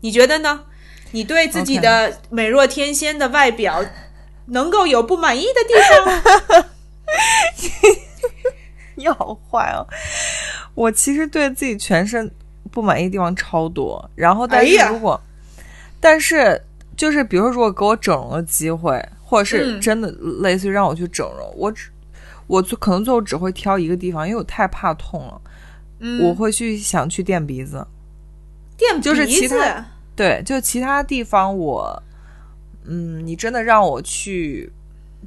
[0.00, 0.64] 你觉得呢？
[1.12, 3.84] 你对自己的美若天仙的外表
[4.46, 6.66] 能够有不满意的地方吗？
[8.96, 9.86] 你好坏哦！
[10.74, 12.28] 我其实对自己全身
[12.74, 15.18] 不满意的地方超多，然后但是如果，
[16.00, 16.60] 但是
[16.96, 19.80] 就是比如说，如果给我整容的机会，或者是嗯。
[19.80, 20.10] 真的
[20.42, 21.88] 类似于让我去整容，我只
[22.48, 25.40] 我最可能最后只会挑一个地方，因为我太怕痛了，
[26.00, 27.86] 嗯，我会去想去垫鼻子。
[28.76, 32.02] 垫就是鼻子其他对，就其他地方我，
[32.84, 34.72] 嗯，你真的让我去，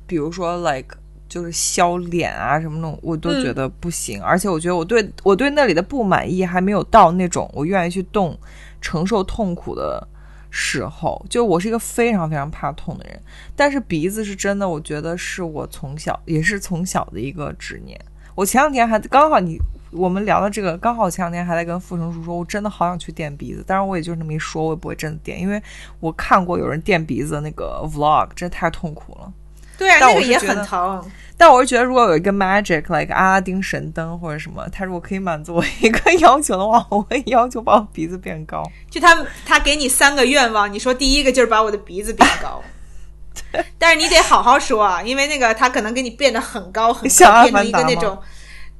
[0.05, 4.21] 比如说 like 就是削脸啊什么那种，我都嗯觉得不行。
[4.21, 8.37] 而且我觉得我对我对那里的不满意还没有到那种我愿意去动
[8.81, 10.07] 承受痛苦的
[10.49, 11.23] 时候。
[11.29, 13.21] 就我是一个非常非常怕痛的人，
[13.55, 17.99] 但是鼻子是真的，我觉得是我从小也是从小的一个执念。
[18.35, 19.57] 我前两天还刚好你
[19.91, 25.59] 我们聊到这个，刚好前两天还在跟傅成书说，我真的好想去垫鼻子，当然我也就是那么一说，我也不会真的垫，因为
[25.99, 29.33] 我看过有人垫鼻子的那个 vlog，真的太痛苦了。
[29.77, 31.11] 对啊，但那个也很疼。
[31.39, 38.63] 但我是觉得，如果有一个 magic like 阿拉丁神灯或者什么，他如果可以满足我一个要求的话，我会要求把我鼻子变高。
[38.89, 39.15] 就他
[39.45, 42.59] 他给你三个愿望，你说第一个就是把我的鼻子变高，
[43.77, 48.17] 但是你得好好说啊，因为那个他可能给你变得很高很高， 像阿变成一个那种，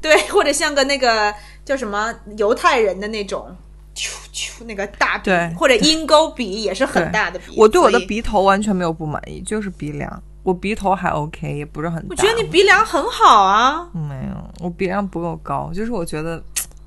[0.01, 1.31] 对，或者像个那个
[1.63, 3.55] 叫什么犹太人的那种，
[3.95, 7.53] 啾啾那个大鼻对，或者鹰钩鼻也是很大的鼻。
[7.55, 12.07] 我对我的，鼻头完全没有不满意，就是鼻梁，我鼻头还 OK，也不是很大。
[12.09, 13.85] 我觉得你鼻梁很好啊。
[13.91, 16.41] 没有，我鼻梁不够高，就是我觉得，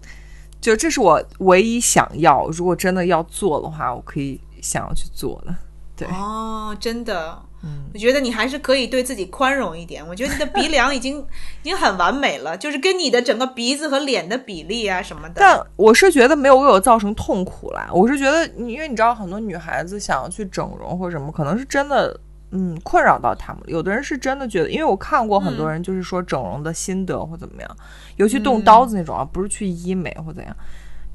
[0.62, 5.54] 就这是我唯一想要，如果真的要做的话，我可以想要去做的。
[5.94, 10.02] 对，哦，真的，嗯，我觉得你还是可以对自己宽容一点。
[10.08, 11.18] 我觉得你的鼻梁已经
[11.60, 15.34] 已经很完美了，就是跟你的整个鼻子和脸的比例啊什么的。
[15.36, 17.90] 但我是觉得没有为我造成痛苦啦。
[17.92, 22.18] 我是觉得，因为你知道，很多女孩子想要去整容或者什么，可能是真的，
[22.52, 23.62] 嗯，困扰到他们。
[23.66, 27.76] 有的人是真的觉得，因为我看过很多人就是说整容的心得或怎么样，
[28.16, 30.56] 尤其动刀子那种啊，不是去医美或怎样，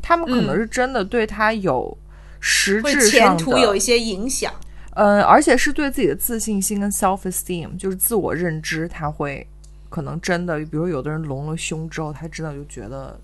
[0.02, 1.98] 他们可能是真的对他有
[2.40, 4.54] 实质前上的途有一些影响。
[4.98, 9.46] 嗯，而且是对自己的自信心跟 self esteem，就是自我认知，他会
[9.90, 13.20] 可能真的，比如有的人隆了胸之后，他真的就觉得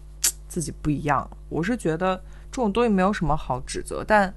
[0.50, 1.26] 自己不一样。
[1.48, 2.18] 我是觉得
[2.52, 4.34] 这种东西没有什么好指责，但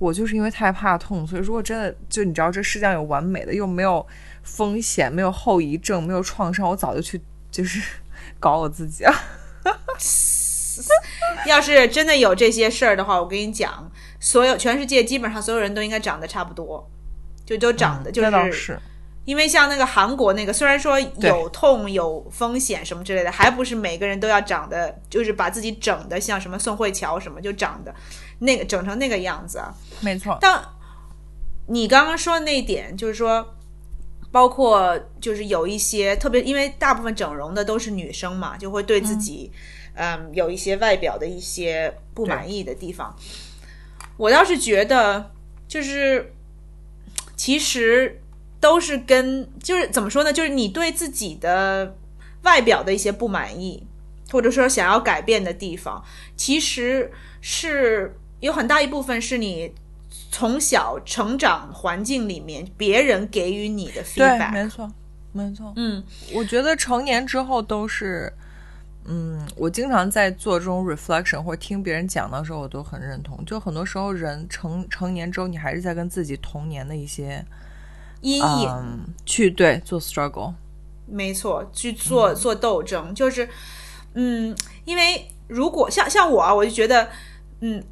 [0.00, 4.04] 我就是因为太怕痛，所以如果真的就你知道这世界上有完美的，又没有
[4.42, 7.20] 风险，没有后遗症，没有创伤，我早就去
[7.50, 7.80] 就是
[8.40, 9.14] 搞我自己了。
[11.46, 16.90] 要是真的有这些事儿的话，我跟你讲，所有全世界基本上所有人都应该长得差不多，
[17.44, 18.80] 就都长得、就嗯倒是是，
[19.26, 27.94] 因为像那个韩国那个，虽然说有痛有风险什么之类的，还不是每个人都要长得，就是把自己整的像什么宋慧乔什么就长得
[28.40, 29.74] 那个整成那个样子啊。
[30.00, 30.36] 没错。
[30.40, 30.62] 但
[31.68, 33.54] 你刚刚说的那一点，就是说，
[34.30, 39.50] 包括就是有一些特别，因为大部分整容的都是女生嘛，就会对自己
[39.94, 43.16] 嗯有一些外表的一些不满意的地方。
[44.16, 45.30] 我倒是觉得，
[45.66, 46.34] 就是
[47.36, 48.20] 其实。
[48.60, 50.30] 都是跟就是怎么说呢？
[50.30, 51.96] 就是你对自己的
[52.42, 53.86] 外表的一些不满意，
[54.30, 56.04] 或者说想要改变的地方，
[56.36, 57.10] 其实
[57.40, 59.72] 是有很大一部分是你
[60.30, 64.52] 从小成长环境里面别人给予你的 feedback。
[64.52, 64.90] 没错，
[65.32, 65.72] 没错。
[65.76, 66.02] 嗯，
[66.34, 68.32] 我觉得成年之后都是，
[69.04, 73.44] 嗯，我经常在做这种 reflection 或者听别人讲的时候，我都很认同。
[73.44, 77.44] 就很多时候人成成年之后，你还是在跟自己童年的一些。
[78.22, 80.52] 阴影去对做 struggle，
[81.06, 83.48] 没错，去做做斗争，就是，
[84.12, 87.08] 嗯，因为如果像像我啊，我就觉得，
[87.60, 87.82] 嗯，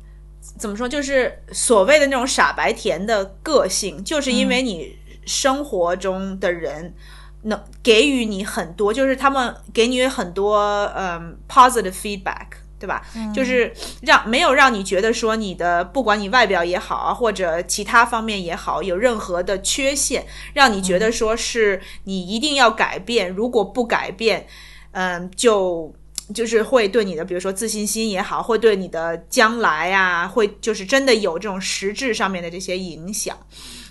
[0.41, 6.95] 怎么说，就是所谓的那种傻白甜的个性，就是因为你生活中的人
[7.43, 12.47] 能给予你很多，就是他们给你很多嗯 positive feedback。
[12.81, 13.05] 对吧？
[13.35, 20.25] 就是让没有让你觉得说你的不管你外表也好啊，或者其他方面也好，有任何的缺陷，
[20.55, 23.29] 让你觉得说是你一定要改变。
[23.29, 24.47] 如果不改变，
[24.93, 25.93] 嗯，就
[26.35, 33.37] 就是会对你的，比如说自信心也好，会对你的将来啊，会就是真的有这种实质上面的这些影响。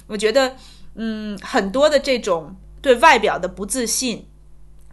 [0.08, 0.56] 我觉得，
[0.96, 4.28] 嗯，很多的这种对外表的不自信。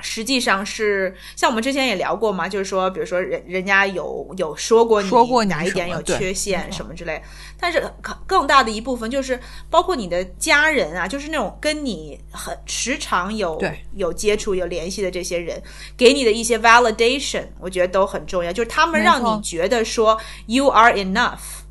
[0.01, 5.09] 实际上是像我们之前也聊过嘛，就是说，比如说人人家有有说过你
[5.47, 7.23] 哪一点有缺陷什么之类，
[7.65, 7.83] 但是
[8.27, 9.41] 更大的一部分就是
[9.71, 13.59] 包括你的家人啊，就是那种跟你很时常有
[13.95, 15.62] 有接触有联系的这些人，
[15.97, 21.64] 给你的一些 validation，我觉得都很重要，就是他们让你觉得说 you are enough。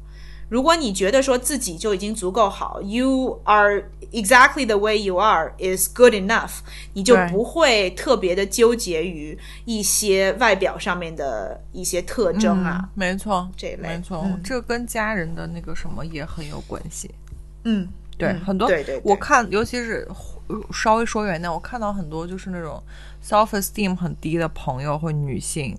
[0.50, 6.60] 如果你觉得说自己就已经足够好，you are exactly the way you are is good enough，
[6.94, 9.36] 你就不会特别的纠结于
[9.66, 12.88] 一些外表上面的一些特征啊。
[12.94, 17.10] 没错，这类没错，这跟家人的那个什么也很有关系。
[17.64, 17.88] 嗯，
[18.18, 20.08] 对，很多对对，我看尤其是
[20.72, 22.84] 稍微说远点，我看到很多就是那种
[23.26, 25.76] self esteem 很低的朋友或女性，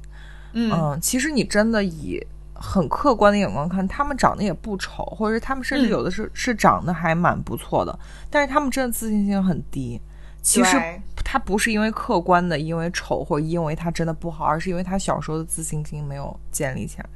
[0.54, 2.20] 嗯，其实你真的以。
[2.54, 7.98] 很客观的眼光看，他们长得也不丑，或者是他们甚至有的是是长得还蛮不错的，
[8.30, 10.00] 但是他们真的自信心很低。
[10.40, 10.76] 其实
[11.24, 17.06] 他不是因为客观的，因为丑或因为他真的不好，而是因为他小时候的自信心没有建立起来。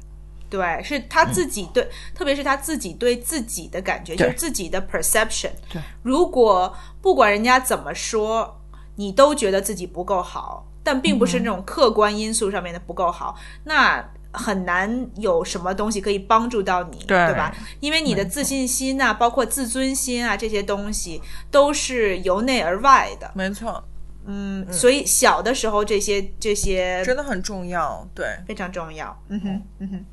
[0.49, 5.51] 对，是他自己对，特别是他自己对自己的感觉，就是自己的 perception。
[5.71, 8.59] 对，如果不管人家怎么说，
[8.95, 14.03] 你都觉得自己不够好，但并不是那种客观因素上面的不够好，那。
[14.31, 17.55] 很难有什么东西可以帮助到你，对吧？
[17.79, 23.31] 因为你的自信心啊，包括自尊心啊，这些东西都是由内而外的。
[23.33, 23.83] 没错，
[24.25, 29.19] 嗯，所以小的时候这些这些真的很重要，对，非常重要。
[29.29, 30.05] 嗯哼，嗯哼，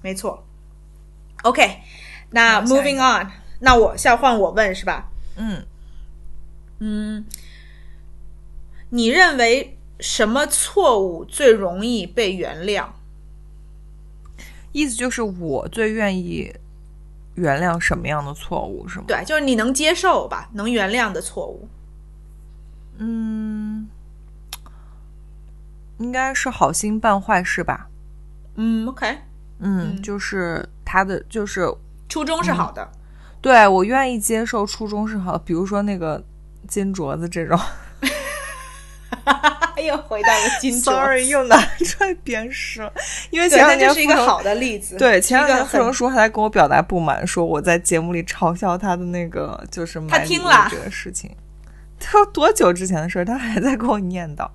[0.00, 0.42] 没错。
[1.42, 1.78] OK，
[2.30, 5.10] 那 Moving on，那我下换我问是吧？
[5.36, 5.62] 嗯
[6.80, 7.26] 嗯，
[8.90, 12.86] 你认为什么错误最容易被原谅？
[14.78, 16.54] 意思就是我最愿意
[17.34, 19.04] 原谅什么样的错误是吗？
[19.08, 21.68] 对，就是你能接受吧，能原谅的错误。
[22.98, 23.88] 嗯，
[25.98, 27.88] 应该是好心办坏事吧。
[28.54, 29.18] 嗯，OK。
[29.58, 31.68] 嗯，就是他的就是
[32.08, 32.88] 初衷是好的。
[33.40, 36.22] 对我愿意接受初衷是好的，比如说那个
[36.68, 37.58] 金镯子这种。
[39.86, 42.90] 又回到了金，sorry，又拿出来鞭尸，
[43.30, 44.96] 因为前两年是一个好的例子。
[44.96, 51.30] 对，前两天傅成叔还在跟我表达不满，说我在节目里嘲笑他的那个就是他听了这个事情。
[52.00, 54.48] 他多久之前的事儿，他还在跟我念叨。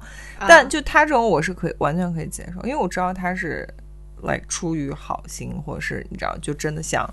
[0.47, 3.67] 但就他这种，我是可以完全可以接受，因为我知道他是
[4.23, 7.05] 来出于好心，或者是你知道，就真的想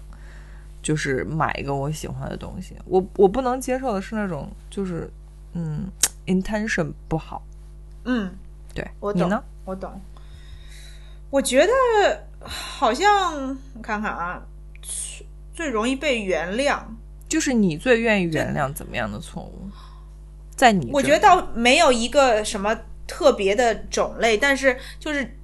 [0.82, 2.76] 就是买一个我喜欢的东西。
[2.84, 5.10] 我我不能接受的是那种就是
[5.54, 5.88] 嗯
[6.26, 7.42] ，intention 不好。
[8.04, 8.34] 嗯，
[8.74, 10.00] 对，我懂，我懂。
[11.30, 11.72] 我觉得
[12.40, 14.42] 好像我看看啊，
[15.54, 16.80] 最容易被原谅，
[17.28, 19.68] 就是你最愿意原谅怎么样的错误？
[20.56, 22.76] 在你，我觉得倒没有一个什么
[23.06, 25.38] 特别的种类，但是就是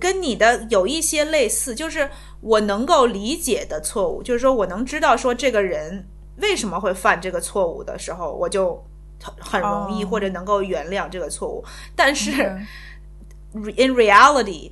[0.00, 2.10] 跟你的有一些类似，就是
[2.40, 6.08] 我能够理解的错误，就是说我能知道说这个人
[6.38, 8.82] 为什么会犯这个错误的时候，我就
[9.22, 11.64] 很很容易哦或者能够原谅这个错误。
[11.94, 12.30] 但是
[13.52, 14.70] in reality，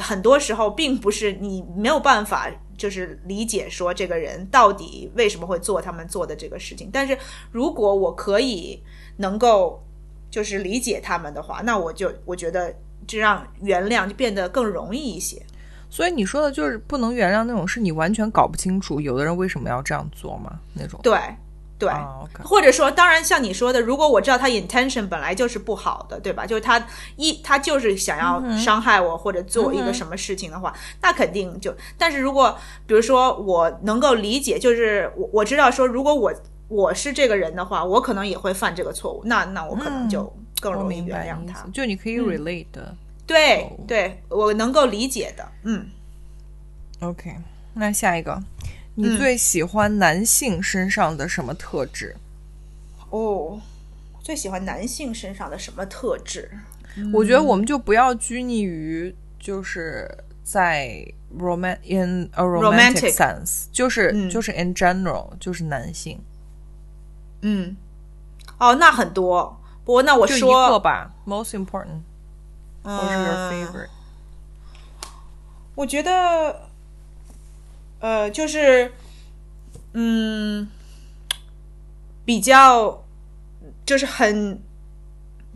[0.00, 6.90] 很多时候并不是你没有办法就是理解说这个人到底为什么会做他们做的这个事情。
[6.92, 7.16] 但是
[7.50, 8.82] 如果我可以
[9.16, 9.82] 能够
[10.30, 12.74] 就是理解他们的话，那我就我觉得
[13.06, 15.40] 这让原谅就变得更容易一些。
[15.90, 20.58] 所以你说的就是不能原谅那种，是你完全搞不清楚有的人为什么要这样做吗？
[20.72, 20.98] 那种。
[21.02, 21.18] 对
[21.86, 22.44] 对。
[22.44, 26.46] 或者说，当然像你说的，如果我知道他 intention 本来就是不好的，对吧？
[26.46, 26.84] 就是他
[27.16, 31.74] 一他就是想要伤害我或者做一个什么事情的话，那肯定就。
[31.96, 32.56] 但是如果
[32.86, 36.32] 比如说我能够理解，就是我我知道说，如果我
[36.68, 41.66] 我是这个人的话，我可能也会犯这个错误，那那我可能就更容易原谅他。
[41.72, 42.94] 就你可以 relate 的。
[43.26, 45.86] 对哦对，我能够理解的，嗯。
[47.00, 47.34] OK，
[47.74, 48.42] 那下一个，
[48.94, 52.16] 你嗯最喜欢男性身上的什么特质？
[53.10, 53.60] 哦，
[54.22, 56.50] 最喜欢男性身上的什么特质？
[57.12, 60.08] 我觉得我们就不要拘泥于就是
[60.44, 61.02] 在
[61.38, 66.20] roman in a romantic, Romantic sense，就是、嗯就是 in general，就是男性，
[67.40, 67.74] 嗯，
[68.58, 69.58] 哦，那很多。
[69.84, 72.02] 不过那我说一，个吧，most important，
[72.84, 73.88] 或是 your 嗯 favorite。
[75.74, 76.68] 我觉得，
[78.02, 78.90] 呃，就是，
[79.92, 80.68] 嗯，
[82.24, 83.04] 比较，
[83.86, 84.60] 就是很，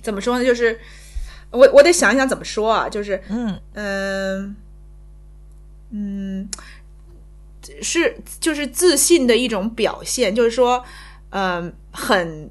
[0.01, 0.45] 怎么说呢？
[0.45, 0.79] 就是
[1.51, 4.57] 我我得想一想怎么说啊，就是，嗯嗯
[5.91, 6.49] 嗯，
[7.83, 10.85] 是就是自信的一种表现，就是说，
[11.31, 12.49] 嗯、很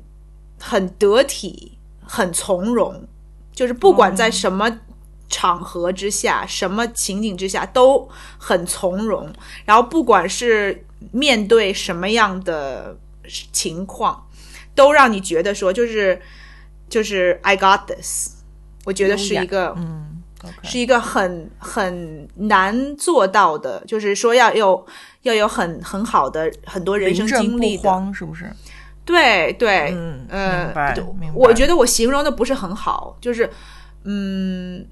[0.59, 3.07] 很得体，很从容，
[3.53, 4.81] 就是不管在什么
[5.29, 8.07] 场合之下、什么情景之下都
[8.37, 9.31] 很从容，
[9.65, 12.97] 然后不管是面对什么样的
[13.51, 14.27] 情况，
[14.73, 16.21] 都让你觉得说就是
[16.87, 18.29] 就是 I got this，
[18.85, 20.21] 我觉得是一个嗯
[20.63, 24.85] 是一个很很难做到的，就是说要有
[25.23, 28.51] 要有很很好的很多人生经历慌，是不是？
[29.03, 31.31] 对对，嗯呃明白明白。
[31.33, 33.49] 我觉得我形容的不是很好，就是
[34.03, 34.85] 嗯，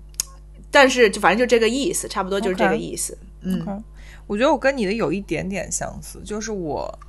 [0.73, 3.15] 但是就反正就这个意思，差不多就是这个意思。
[3.41, 3.83] 嗯。
[4.25, 6.99] 我觉得我跟你的有一点点相似，就是我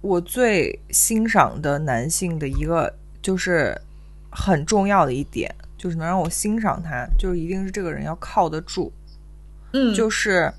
[0.00, 2.92] 我最欣赏的男性的一个
[3.22, 3.78] 就是
[4.30, 8.90] 很重要的一点，就是能让我欣赏他，就是一定是这个人要靠得住，
[9.72, 10.52] 嗯，就是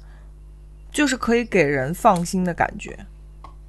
[0.91, 2.97] 就是可以给人放心的感觉。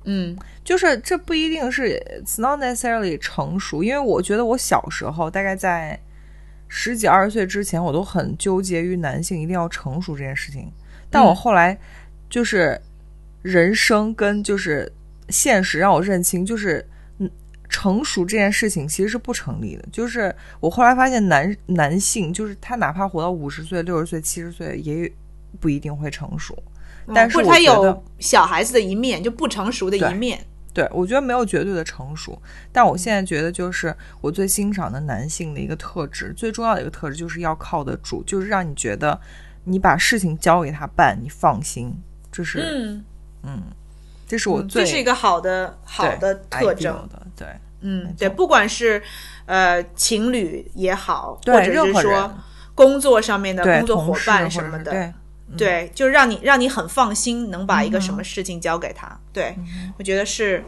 [0.04, 0.38] 嗯。
[0.62, 5.98] 就是这不一定是 it's not necessarily 成熟，因为我觉得我小时候大概在
[6.74, 10.72] 十几二十岁之前，我都很纠结于男性一定要成熟这件事情。
[11.10, 11.78] 但我后来
[12.30, 12.80] 就是
[13.42, 14.90] 人生跟就是
[15.28, 16.82] 现实让我认清，就是
[17.18, 17.30] 嗯，
[17.68, 19.84] 成熟这件事情其实是不成立的。
[19.92, 25.12] 就是我后来发现男男性，就是他哪怕活到五十岁、六十岁、七十岁，也
[25.60, 26.56] 不一定会成熟。
[27.14, 30.42] 但是或者他有小孩子的一面，就不成熟的一面。
[30.74, 32.40] 对，我觉得没有绝对的成熟，
[32.72, 39.20] 但我现在觉得就是我最欣赏的男性的一个特质，最重要的一个特质就是要靠得住，就是让你觉得
[39.64, 41.94] 你把事情交给他办，你放心，
[42.30, 42.98] 这是、
[43.42, 43.62] 嗯，
[44.26, 46.94] 这是我最、这是一个好的好的特征。
[47.10, 47.48] 的，对
[47.82, 49.02] 嗯，对，不管是
[49.44, 52.32] 呃情侣也好，或者是说
[52.74, 55.12] 工作上面的，工作伙伴什么的，
[55.56, 59.20] 对，就让你让你很放心，能把一个嗯什么事情交给他。
[59.32, 59.56] 对，
[59.98, 60.64] 我觉得是，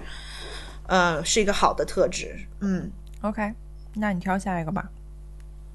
[0.86, 2.36] 呃，是一个好的特质。
[2.60, 2.90] 嗯
[3.22, 3.52] ，OK，
[3.94, 4.90] 那你挑下一个吧。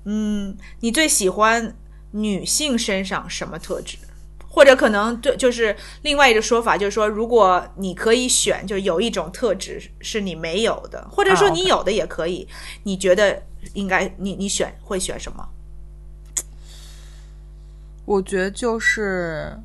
[0.05, 1.75] 嗯，你最喜欢
[2.11, 3.97] 女性身上什么特质？
[4.51, 12.47] 或者可能对，就是另外一个说法，就是说，如果你可以选，就有一种特质是你没有的，或者说啊你有的也可以，
[12.83, 13.43] 你觉得
[13.73, 15.47] 应该你你选会选什么？
[18.09, 19.55] 我觉得就是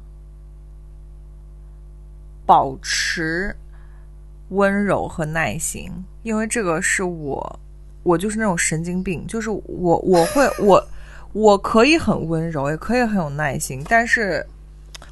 [2.44, 3.56] 保持
[4.50, 5.90] 温柔和耐心，
[6.22, 7.60] 因为这个是我，
[8.02, 10.86] 我就是那种神经病，就是我我会我
[11.32, 14.46] 我可以很温柔，也可以很有耐心，但是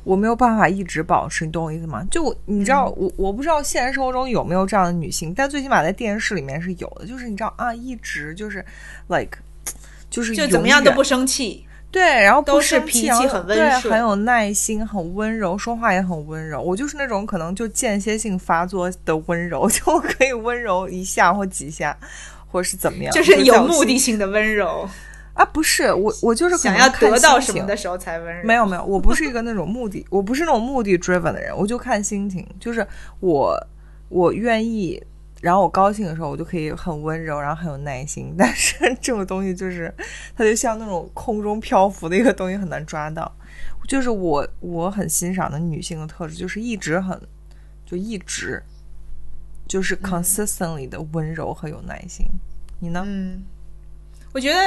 [0.04, 2.06] 我没有办法一直保持，你懂我意思吗？
[2.10, 8.62] 就你知道，我我不知道现实生活中有没有这样的女性，但最起码在电视里面是有的，就是你知道啊，一直就是
[9.08, 9.38] like
[10.10, 11.66] 就是就怎么样都不生气。
[11.92, 16.60] 对，然后不都是脾气很温对，顺很有耐心，很温柔，说话也很温柔。
[16.60, 21.94] 我就是那种可能就间歇性发作的温柔， 就可以温柔一下或几下，
[22.50, 24.88] 或者是怎么样，就是有目的性的温柔，
[25.34, 28.42] 啊，不是我，我就是想要得到什么的时候才温柔。
[28.42, 32.46] 没有没有，我不是一个那种目的， 我不是那种目的 driven 的人，我就看心情。
[32.58, 32.86] 就是
[33.20, 33.54] 我
[34.08, 35.02] 我愿意，
[35.42, 38.34] 然后我高兴的时候，我就可以很温柔，然后很有耐心。
[38.38, 39.92] 但是这种东西就是，
[40.36, 43.30] 它就像那种空中漂浮的一个东西，很难抓到。
[43.88, 47.20] 就是我我很欣赏的女性的特质，就是一直很
[47.84, 48.62] 就一直
[49.66, 52.24] 就是嗯 consistently 的温柔和有耐心。
[52.78, 53.02] 你呢？
[53.04, 53.42] 嗯，
[54.32, 54.58] 我觉得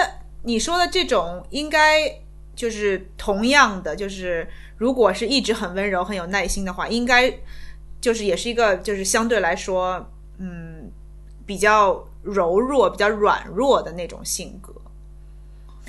[0.44, 2.20] 你说的这种应该
[2.54, 4.46] 就是同样的，就是
[4.78, 7.34] 如果是一直很温柔、很有耐心的话，应该
[8.02, 10.92] 就是也是一个就是相对来说，嗯，
[11.46, 14.74] 比较柔弱、比较软弱的那种性格。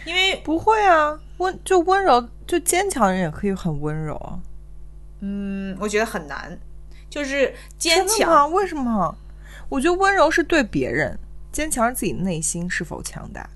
[0.05, 4.39] 因为不会啊，温就温柔，就坚强人也可以很温柔啊。
[5.21, 6.59] 嗯，我觉得很难，
[7.11, 8.31] 就是坚强。
[8.31, 8.47] 吗？
[8.47, 9.17] 为什么？
[9.69, 11.19] 我觉得温柔是对别人，
[11.51, 13.49] 坚强是自己内心是否强大。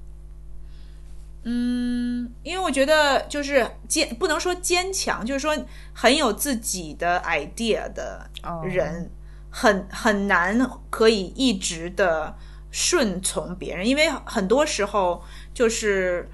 [1.44, 5.56] 嗯，因为我觉得就是坚，不能说坚强，就是说
[5.92, 9.08] 很有自己的 idea 的哦人，
[9.50, 12.34] 很很难可以一直的
[12.70, 15.22] 顺从别人，因为很多时候
[15.52, 16.28] 就是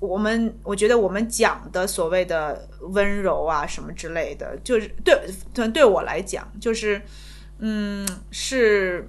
[0.00, 5.14] 我们，我觉得我们讲的所谓的温柔啊什么之类的，就是对
[5.54, 7.00] 对对我来讲，就是
[7.58, 9.08] 嗯是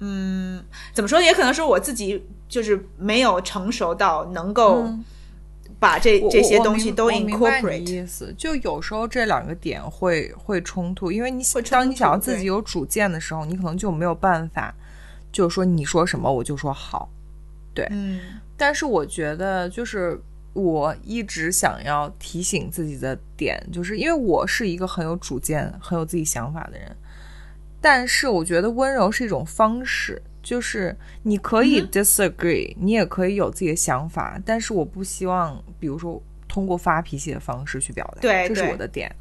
[0.00, 0.62] 嗯
[0.92, 1.20] 怎么说？
[1.20, 4.86] 也可能是我自己就是没有成熟到能够
[5.80, 7.80] 把这、这些东西都 incorporate。
[7.80, 14.74] 意思，就有时候这两个点会会冲突，因为你当你想要自己有主见的时候，你可能就没有办法，
[15.30, 17.08] 就是说你说什么我就说好。
[17.90, 18.18] 嗯
[18.56, 20.20] 但是我觉得，就是
[20.52, 26.96] 我一直想要提醒自己的点，就是因为我是一个很有主见、很有自己想法的人，
[27.80, 39.14] 但是我觉得温柔是一种方式，就是你可以嗯 disagree，、你也可以有自己的想法，但是我不希望，比如说通过发脾气的方式去表达，对这是我的点。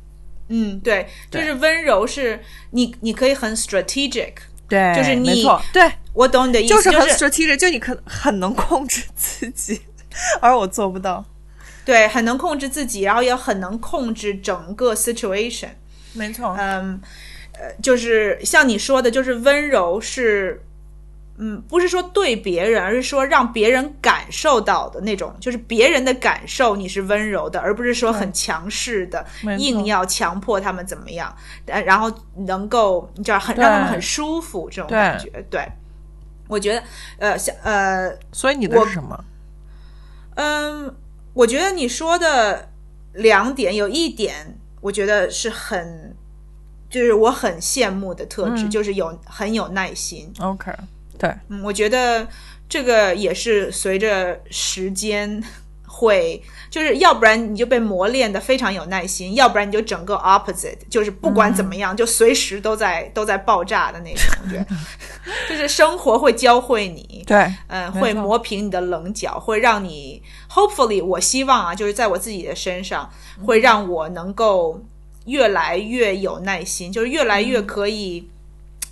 [0.48, 2.40] 嗯，对，就是温柔是
[2.72, 4.32] 你你可以很 strategic，
[4.70, 9.82] 对，就是你没错，对，我懂你的意思，就是很是 strategic，就你可很能控制自己，
[10.40, 11.26] 而我做不到。
[11.84, 15.72] 对，很能控制自己，然后也很能控制整个 situation。
[16.14, 17.00] 没错，嗯，
[17.54, 20.62] 呃，就是像你说的，就是温柔是，
[21.38, 29.24] 嗯，不是说对别人，而是说让别人感受到的那种，就是别人的感受你是温柔的，而不是说很强势的，
[29.60, 31.36] 硬要强迫他们怎么样，
[31.68, 32.12] 呃然后
[32.48, 35.30] 能够你知道很让他们很舒服这种感觉。
[35.50, 35.64] 对，
[36.48, 36.84] 我觉得，
[37.20, 39.24] 呃，像呃，所以你的是什么？
[40.36, 40.96] 嗯，
[41.34, 42.70] 我觉得你说的
[43.14, 46.16] 两点，有一点我觉得是很，
[46.90, 50.32] 就是我很羡慕的特质，嗯就是有很有耐心。
[50.40, 50.72] OK，
[51.18, 52.28] 对，嗯，我觉得
[52.70, 55.42] 这个也是随着时间
[55.86, 64.24] 会，就是要不然你就被磨练的非常有耐心，要不然你就整个 opposite，就是不管怎么样，就随时都在都在爆炸的那种。
[64.44, 64.66] 我觉得，
[65.50, 73.10] 就是生活会教会你， 对，嗯，会磨平你的棱角，会让你 hopefully，我希望啊，就是在我自己的身上，
[73.44, 74.80] 会让我能够
[75.26, 78.30] 越来越有耐心，就是越来越可以，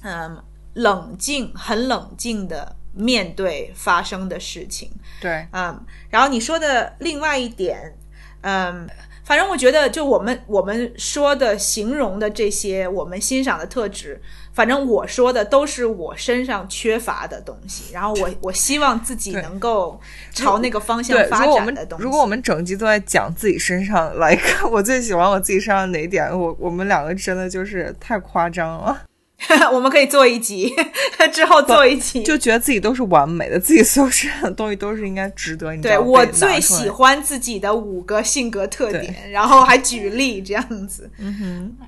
[0.02, 0.42] 嗯，
[0.76, 4.90] 冷静，很冷静的面对发生的事情。
[5.20, 7.98] 对，嗯，然后你说的另外一点，
[8.42, 8.88] 嗯，
[9.26, 14.22] 反正我觉得，就我们我们说的形容的这些我们欣赏的特质，
[14.54, 20.00] 反正我说的都是我身上缺乏的东西，然后我我希望自己能够
[20.32, 22.04] 朝那个方向，发展的东西。
[22.04, 29.02] 如果我们整集都在讲自己身上，like 我最喜欢我自己身上哪点，我我们两个真的就是太夸张了，
[29.72, 30.74] 我们可以做一集，
[31.32, 32.24] 之后做一集。
[32.24, 35.74] 就觉得自己都是完美的，自己所有身上的东西都是应该值得。
[35.76, 41.10] 你对我最喜欢自己的五个性格特点，然后还举例这样子。
[41.18, 41.88] 嗯哼，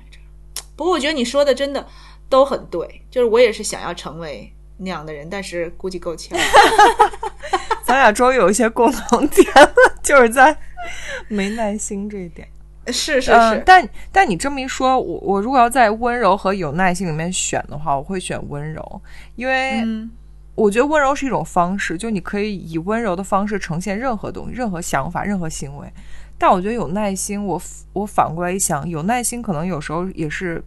[0.76, 1.84] 不过我觉得你说的真的
[2.28, 6.38] 都很对，就是我也是想要成为那样的人，但是估计够呛。
[7.84, 9.72] 咱俩终于有一些共同点了，
[10.02, 10.54] 就是在
[11.26, 12.46] 没耐心这一点。
[12.92, 19.00] 是是嗯，是，但但你这么一说，我我如果要在温柔和有耐心里面选的话，我会选温柔，
[19.36, 20.10] 因为嗯。
[20.54, 25.88] 我觉得温柔是一种方式，就你可以以温柔的方式呈现任何东西、任何想法、任何行为。
[26.36, 27.62] 但我觉得有耐心，我
[27.92, 30.60] 我反过来一想，有耐心可能有时候也是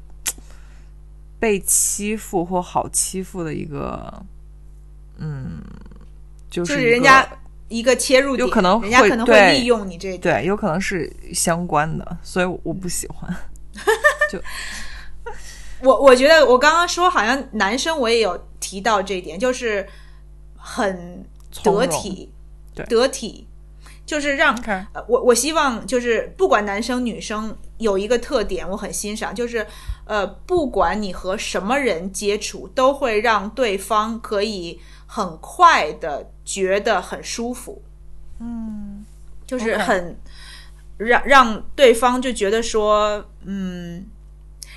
[1.41, 4.24] 被欺负或好欺负的一个，
[5.17, 5.61] 嗯，
[6.49, 7.28] 就就是是人家
[7.72, 10.41] 一个切入点，有可能人家可能会利用你这一点。
[10.41, 13.34] 对，有可能是相关的，所以我不喜欢。
[14.30, 14.39] 就
[15.82, 19.88] 我我觉得我刚刚说好像男生我也有提到这一点，就是
[20.55, 21.26] 很
[21.63, 22.32] 得体，
[22.76, 23.47] 对得体。
[24.03, 24.53] 就是让
[24.91, 29.65] 呃，我我希望就是不管男生女生有一个特点，我很欣赏，就是
[30.03, 34.78] 呃，不管你和什么人接触，都会让对方可以
[35.14, 37.82] 很快的觉得很舒服。
[38.39, 39.05] 嗯，
[39.45, 40.18] 就是很
[40.97, 44.05] 让让对方就觉得说，嗯。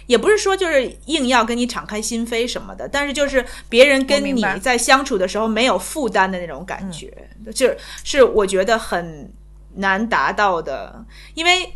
[0.06, 7.10] 也不是说就是硬要跟你敞开心扉什么的，但是就是别人跟你在相处的时候没有负担的那种感觉，
[7.54, 9.32] 就是是我觉得很
[9.76, 11.72] 难达到的，因为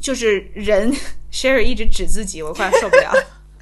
[0.00, 0.92] 就是人
[1.32, 3.12] Sherry 一直指自己，我快受不了，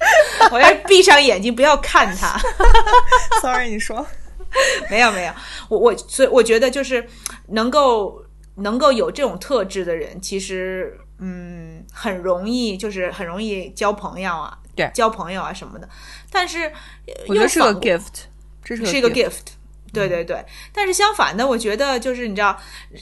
[0.51, 2.41] 我要闭上眼睛不要看他。
[3.39, 4.03] Sorry，你说。
[4.89, 5.33] 没有没有，
[5.69, 7.07] 我我所以我觉得就是
[7.47, 8.23] 能够
[8.55, 15.87] 能够有这种特质的人，其实嗯很容易，就是很容易交朋友啊，对交朋友啊什么的。
[16.31, 18.23] 但是呃我觉得是个 gift，
[18.63, 19.29] 这是是一个 gift。
[19.29, 19.47] gift。
[19.93, 20.41] 对对对，
[20.71, 22.57] 但是相反的，我觉得就是你知道，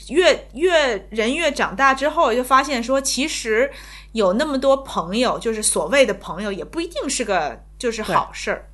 [0.08, 3.70] 越越人越长大之后，就发现说，其实
[4.10, 8.68] 有那么多朋友，就是所谓的朋友，也不一定是个就是好事儿，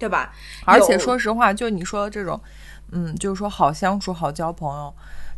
[0.00, 0.32] 对对吧？
[0.64, 2.40] 而且说实话，就你说的这种，
[2.90, 4.92] 嗯，就是说好相处、好交朋友。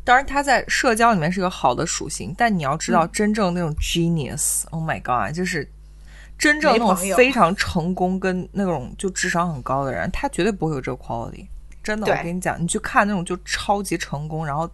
[0.04, 5.68] 当然，他在社交里面是个好的属性，但你要知嗯道，真正那种 genius，Oh、my god，就是
[6.38, 11.46] 真正那种非常成功跟那种就智商很高的人，他绝对不会有这个 quality。
[11.84, 14.68] 真的，我跟你讲，你去看那种就超级成功，然后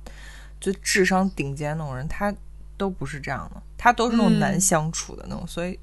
[0.60, 2.34] 就智商顶尖那种人，他
[2.76, 5.78] 都不是这样的，他都是那种嗯难相处的那种，所以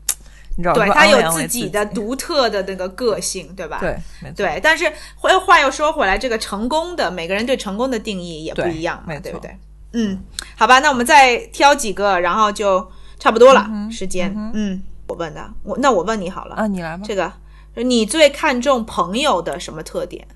[0.58, 3.80] 你知道，对他有自己己的独特的那个个性，对吧？
[3.80, 3.98] 对。
[4.36, 9.58] 对，但是话话又说回来，这个成功的每个人对成功的定义也不一样嘛，对不对？
[9.94, 10.24] 嗯，
[10.58, 12.90] 好吧，那我们再挑几个，然后就
[13.20, 14.34] 差不多了，时间。
[14.54, 17.04] 嗯我问的，我那我问你好了，啊，你来吧。
[17.06, 17.32] 这个
[17.76, 20.28] 你最看重朋友的什么特点？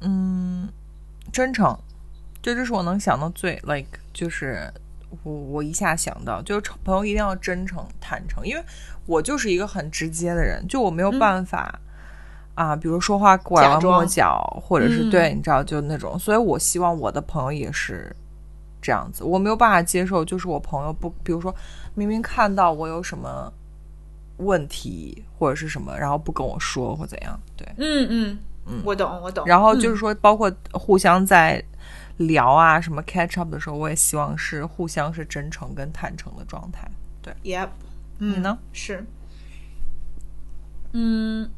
[0.00, 0.68] 嗯
[1.32, 1.76] 真诚，
[2.42, 4.72] 这就是我能想到最 like，就是
[5.22, 8.62] 我我一下想到，就是朋友一定要真诚坦诚，因为
[9.06, 11.80] 我就是一个很直接的人，就我没有办法、
[12.54, 15.10] 啊，比如说话拐弯抹角，或者是、嗯。
[15.10, 18.14] 对，你知道就那种，所以我希望我的朋友也是
[18.82, 21.54] 这样子，我没有办法接受，就是我朋友不，比如说
[21.94, 23.52] 明明看到我有什么
[24.36, 27.66] 问题或者是什么，然后不跟我说或怎样，对。
[27.78, 28.38] 嗯嗯。
[28.70, 29.46] 嗯，我懂我懂。
[29.46, 29.92] 然后就嗯。
[29.92, 31.62] 是说，包括互相在
[32.18, 36.88] 聊啊、什么 catch up 的时候，我也希望是互相是真诚跟坦诚的状态。
[37.22, 37.68] 对，Yep，
[38.18, 38.58] 你呢？
[38.72, 39.04] 是，
[40.92, 41.48] 嗯，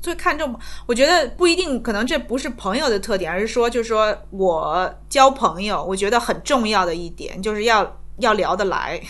[0.00, 9.00] 最看重，我觉得不一定，可能这不是朋友的特点，而是说，就是说我交朋友，我觉得很重要的一点就是要要聊得来，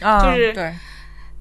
[0.00, 0.74] 啊，就是对，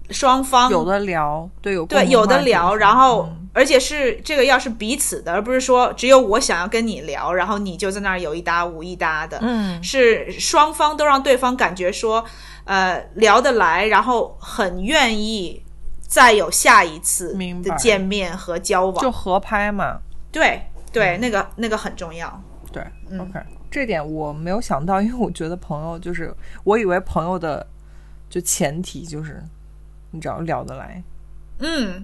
[0.09, 12.25] 双方有的聊，对，有对有的聊，然后、嗯而且是这个要是彼此的，而不是说只有我想要跟你聊，然后你就在那儿有一搭无一搭的，嗯，是双方都让对方感觉说，
[12.65, 15.63] 呃，聊得来，然后很愿意
[16.01, 19.01] 再有下一次的见面和交往。
[19.01, 19.99] 就合拍嘛。
[20.31, 22.41] 对对，那个那个很重要。
[22.71, 22.81] 对、
[23.19, 26.33] o k 这点我没有想到，因为我觉得朋友就是，
[26.63, 27.65] 我以为朋友的
[28.29, 29.43] 就前提就是，
[30.09, 31.03] 你只要聊得来。
[31.59, 32.03] 嗯，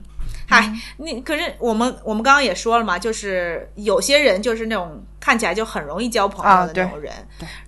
[0.49, 7.13] 嗨，你可是我们我们刚刚也说了嘛，就是有些人就是那种看起来就很容易交朋友的那种人，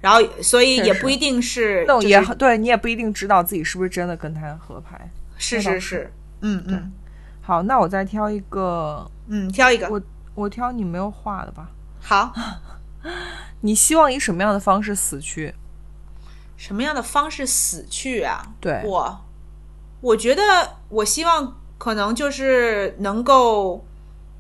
[0.02, 5.00] 然后所以也不一定是那种就是也对你也不一定知道自己是不是真的跟他合拍。
[5.38, 5.80] 是是是。
[5.80, 6.92] 是，嗯嗯。
[7.42, 9.88] 好，那我再挑一个，嗯，挑一个。
[9.88, 10.02] 我
[10.34, 11.70] 我挑你没有画的吧。
[12.02, 12.34] 好，
[13.62, 15.54] 你希望以什么样的方式死去？
[16.58, 18.54] 什么样的方式死去啊？
[18.60, 18.82] 对。
[18.86, 19.22] 我，
[20.02, 23.84] 我觉得我希望可能就是能够，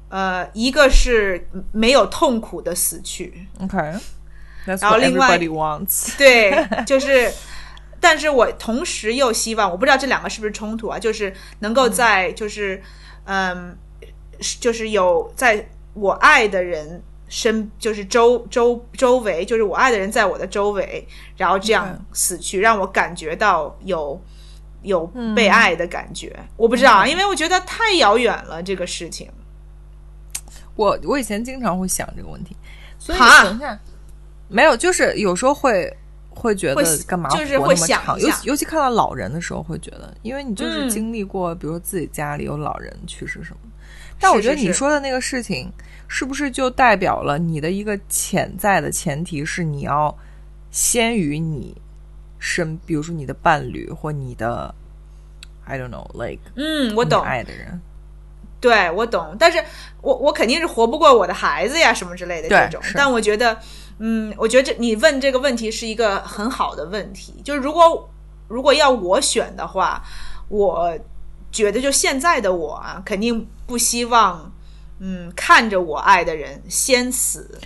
[0.09, 6.15] 呃，一个是没有痛苦的死去，OK，That's、然后另外 wants。
[6.21, 6.53] 对，
[6.85, 7.33] 就是，
[7.99, 12.79] 但是我同时又希望，我不知道这两个是不是冲突啊，就是能够在就是，
[13.25, 13.75] 嗯，
[14.39, 24.21] 是就是有在我爱的人身，就是周周周围，就是我爱的人在我的周围，然后这样 OK 死去，让我感觉到有
[24.83, 25.33] 有嗯。
[25.35, 26.35] 被爱的感觉。
[26.57, 29.29] 我不知道啊，因为我觉得太遥远了这个事情。
[30.75, 32.55] 我我以前经常会想这个问题，
[32.97, 33.43] 所以哈？
[33.43, 33.79] 等一下，
[34.47, 35.91] 没有，就是有时候会
[36.29, 40.89] 会觉得干嘛就是会想尤其尤其看到老人的时候会觉得，因为你就是嗯。
[40.89, 43.57] 经历过，比如说自己家里有老人去世什么。
[43.63, 43.69] 的。
[44.19, 45.71] 但我觉得你说的那个事情，
[46.07, 50.15] 是不是就代表了你的一个潜在的前提是你要
[50.69, 51.75] 先于你
[52.41, 54.73] 身，比如说你的伴侣或你的
[55.63, 57.23] ，I don't know，like 嗯，我懂。
[57.23, 57.79] 爱的人。
[58.59, 59.63] 对我懂，但是
[60.01, 62.81] 我我肯定是活不过我的孩子呀，什么之类的这种。
[62.93, 63.57] 但我觉得，
[63.97, 67.41] 嗯，我觉得这你问这个问题是一个很好的问题。
[67.43, 68.07] 就是如果
[68.47, 70.03] 如果要我选的话，
[70.47, 70.95] 我
[71.51, 74.51] 觉得就现在的我啊，肯定不希望，
[74.99, 77.59] 嗯，看着我爱的人先死。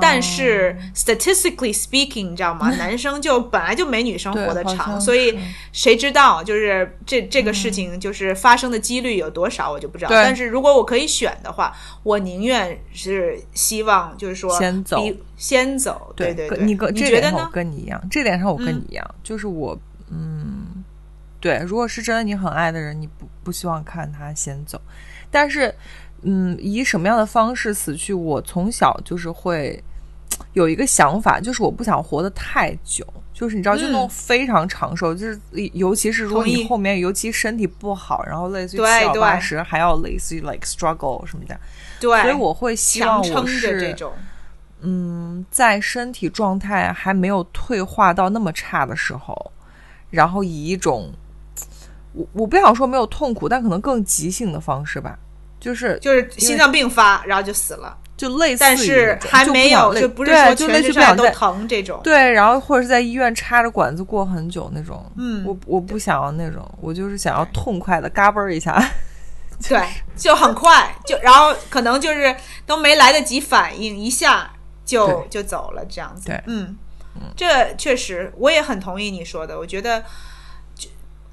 [0.00, 2.70] 但是、statistically speaking，你知道吗？
[2.76, 5.38] 男生就本来就没女生活得长，所以
[5.72, 10.10] 谁知道就是这这个事情就是发生的几率有多少，我就不知道。
[10.10, 16.12] 但是如果我可以选的话，我宁愿是希望就是说先走比先走。
[16.16, 17.50] 对对对，你跟你觉得这点上我呢？
[17.52, 19.78] 跟你一样，这点上我跟你一样，就是我
[20.10, 20.84] 嗯，
[21.40, 24.80] 对，如果是真的你很爱的人，你不不希望看他先走，
[25.30, 25.74] 但是
[26.22, 29.80] 嗯，以什么样的方式死去，我从小就是会
[30.52, 33.06] 有一个想法，就是我不想活得太久。
[33.32, 35.40] 就是你知道，就那种嗯非常长寿，就是
[35.72, 41.56] 尤其是如果你后面尤其身体不好，然后类似于对七老八十，还要类似于 like struggle 什么的，
[42.00, 44.12] 对，所以我会希望我是这种。
[44.80, 49.52] 嗯，在身体状态还没有退化到那么差的时候，
[50.10, 51.08] 然后以一种
[52.14, 55.16] 我我不想说没有痛苦，但可能更急性的方式吧，
[55.60, 62.00] 就是就是心脏病发，然后就死了，就类似于但是还没有，就就不是说全身上都疼这种。
[62.02, 68.76] 对，然后或者是在医院插着管子过很久那种，嗯我我不想要那种，我就是想要痛快的嘎嘣儿一下，
[69.66, 69.80] 对，
[70.16, 72.34] 就很快，就然后可能就是
[72.66, 74.50] 都没来得及反应，一下
[74.84, 76.26] 就就走了这样子。
[76.26, 76.76] 对嗯，
[77.36, 80.02] 这确实我也很同意你说的，我觉得。
[80.74, 80.88] 就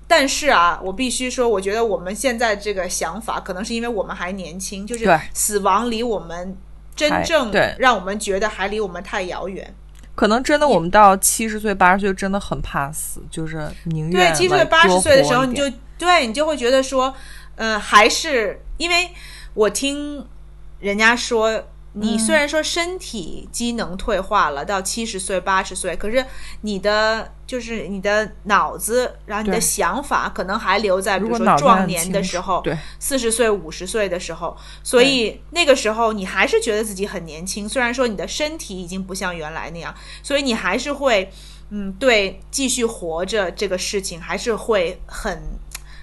[0.07, 6.55] 但是啊，我必须说，我觉得我们现在这个想法，可能是因为我们还年轻，就是死亡离我们
[6.95, 9.75] 真正对让我们觉得还离我们太遥远。
[10.15, 17.13] 可能真的我们到七十岁八十岁真的很怕死，就是宁愿对，七十岁、八十岁的时候，你就对你就会觉得说，
[17.55, 19.09] 呃，还是因为
[19.53, 20.25] 我听
[20.79, 21.61] 人家说，
[21.97, 26.25] 你嗯虽然说身体机能退化了，到七十岁、八十岁，可是
[26.61, 41.31] 你的就是你的脑子，然后你的想法可能还留在，比如说壮年的时候，对四十岁、五十岁的时候，所以那个时候你还是觉得自己很年轻，虽然说你的身体已经不像原来那样，所以你还是会，
[41.69, 45.41] 嗯，对继续活着这个事情还是会很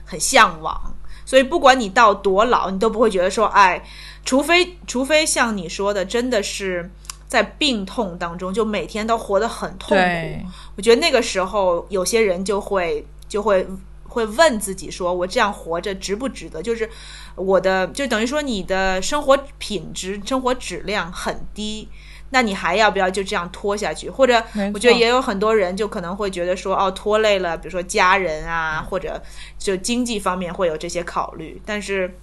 [0.07, 0.97] 很向往。
[1.25, 3.83] 所以不管你到多老，你都不会觉得说，哎，
[4.25, 6.91] 除非除非像你说的，真的是
[7.27, 10.47] 在病痛当中，就每天都活得很痛苦。
[10.77, 13.66] 我觉得那个时候，有些人就会就会
[14.05, 16.62] 会问自己说，我这样活着值不值得？
[16.62, 16.89] 就是
[17.37, 21.89] 我的，就等于说你的生活品质、生活质量很低。
[22.33, 24.09] 那你还要不要就这样拖下去？
[24.09, 29.22] 或者，我觉得也有很多人就可能会觉得说，哦，拖累了，比如说家人啊，或者
[29.59, 31.61] 就经济方面会有这些考虑。
[31.66, 32.18] 但是，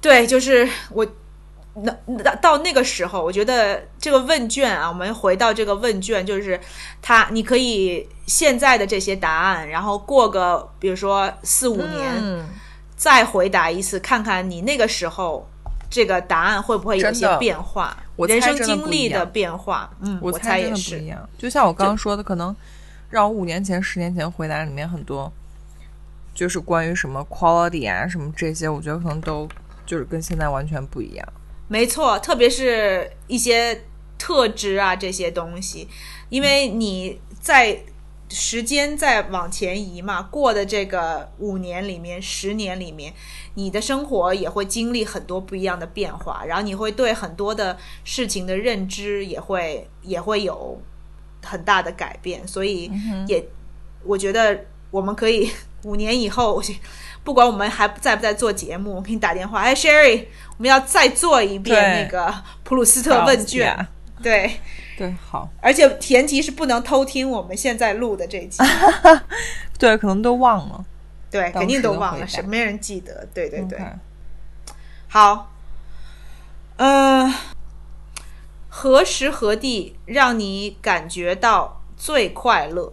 [0.00, 1.04] 对，就是我
[1.82, 6.58] 那那到那个时候，我觉得这个问卷啊，我们回到这个问卷，就是
[7.02, 12.48] 它，你可以现在的这些答案，然后过个比如说四五年，嗯，
[12.96, 15.48] 再回答一次，看看你那个时候
[15.90, 19.90] 这个答案会不会有一些变化，我人生经历的变化。
[20.00, 21.06] 嗯，我猜也是一。
[21.06, 21.28] 样。
[21.38, 22.54] 就像我刚刚说的，可能
[23.10, 25.32] 让我五年前、十年前回答里面很多，
[26.34, 29.48] 就是关于什么 quality 啊、什么这些，我觉得可能都
[29.86, 31.26] 就是跟现在完全不一样。
[31.68, 33.84] 没错，特别是一些
[34.18, 35.88] 特质啊这些东西，
[36.28, 37.80] 因为你在
[38.30, 43.12] 时间在往前移嘛，过的这个五年里面、十年里面，
[43.54, 50.80] 你的生活也会经历很多不一样的变化，然后你会对很多的事情的认知也会也会有
[51.42, 52.90] 很大的改变，所以
[53.26, 53.42] 也、
[54.04, 55.50] 我觉得我们可以
[55.84, 56.62] 五年以后，
[57.24, 60.26] 不管我们还在不在做节目，我给你打电话，哎，Sherry，
[60.56, 63.86] 我们要再做一遍那个普鲁斯特问卷。
[64.20, 64.58] 对，
[64.98, 68.60] 对，好，而且前提是不能偷听我们现在录的这集，
[69.78, 70.84] 对，可能都忘了。
[71.30, 73.78] 对，肯定都忘了，是没人记得，对对对。
[75.06, 75.52] 好，
[76.76, 77.32] 呃、
[78.68, 82.92] 何时何地让你感觉到最快乐？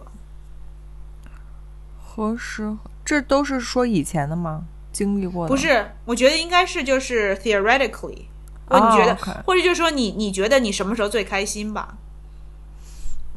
[1.98, 2.76] 何时？
[3.04, 4.64] 这都是说以前的吗？
[4.92, 5.54] 经历过的？
[5.54, 8.26] 不，是，我觉得应该是就是 theoretically，
[8.68, 9.14] 你觉得
[9.44, 11.96] 或者就是说你你觉得你什么时候最开心吧？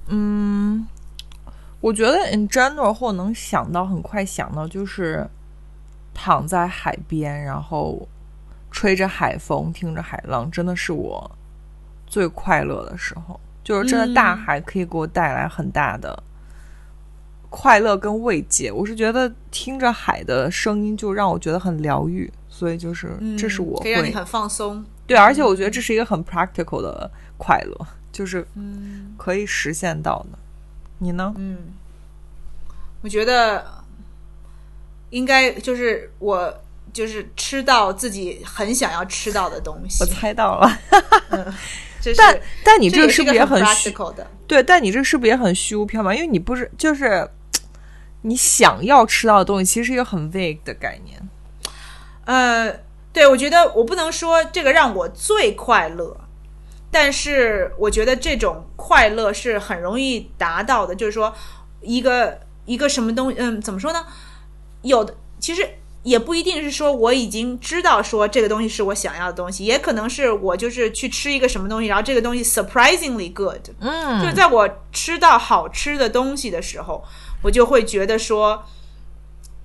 [0.07, 0.88] 嗯，
[1.82, 5.30] 我觉得 in general 或能想到很快想到就是
[6.13, 8.07] 躺在海边，然后
[8.71, 11.30] 吹着海风，听着海浪，真的是我
[12.07, 13.39] 最快乐的时候。
[13.63, 16.23] 就是真的，大嗯海可以给我带来很大的
[17.51, 18.71] 快乐跟慰藉。
[18.71, 24.84] 我是觉得听着海的声音，就让我觉得很疗愈，所以就是这是我会可以让你很放松。
[25.10, 28.47] 对，而且我觉得这是一个很 practical 的快乐，就是
[29.18, 30.38] 可以实现到的。
[30.99, 31.34] 你呢？
[31.36, 31.74] 嗯，
[33.01, 33.66] 我觉得
[35.10, 36.62] 应该就是我
[36.93, 40.05] 就是吃到自己很想要吃到的东西我。
[40.05, 40.80] 猜到了，
[42.16, 44.28] 但但你这这个是不是也很？practical 的？
[44.45, 46.14] 对，但你这是不是也很虚无缥缈？
[46.14, 47.28] 因为你不是就是
[48.22, 51.20] 你想要吃到的东西，其实是一个很 vague 的概念。
[52.26, 52.72] 呃，
[53.12, 56.16] 对，我觉得我不能说这个让我最快乐，
[56.91, 60.95] 但是我觉得这种快乐是很容易达到的。
[60.95, 61.34] 就是说，
[61.82, 64.05] 一个一个什么东西，嗯，怎么说呢？
[64.84, 65.68] 有的其实
[66.03, 77.03] 也不一定是说我已经知道说这个东西是我想要的东西，也可能是我就是去吃一个什么东西，然后这个东西 surprisingly good，嗯就是在我吃到好吃的东西的时候，
[77.41, 78.64] 我就会觉得说，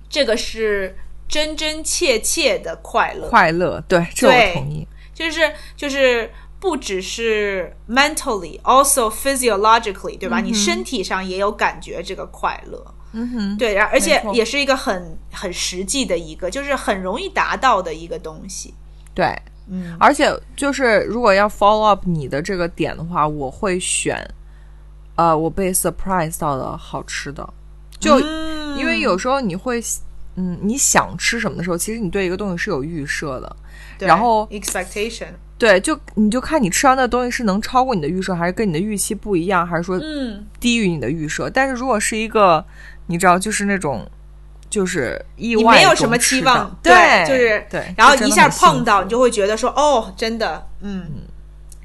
[0.09, 0.97] 这个是
[1.27, 4.87] 真真切切的快乐，快乐，对，这我同意。
[5.13, 10.39] 就是就是不只是 mentally，also physiologically，对吧？
[10.39, 18.73] 你身体上也有感觉这个快乐，嗯哼，对，然而且也是一个很很实际的一个，就是很容易达到的一个东西。
[19.13, 19.33] 对，
[19.69, 24.25] 嗯，而且就是如果要 follow up 你的这个点的话，我会选，
[25.15, 27.53] 呃，我被 surprise 到的好吃的，
[27.99, 28.55] 就、嗯。
[28.75, 29.81] 因为有时候你会，
[30.35, 33.55] 嗯，你想吃什么的时候，其实你对一个东西是有预设的，
[33.99, 35.27] 然后 expectation，
[35.57, 41.49] 对，就你就看你吃完的东西是能超过你的预设，还是跟你的预期不一样，还是说嗯，低于你的预设。
[41.49, 42.65] 但是如果是一个，
[43.07, 44.09] 你知道，就是那种。
[44.67, 51.05] 就是意你外，没有什么期望，对，就是对，然后一下碰到，你就会觉得说，哦，真的，嗯。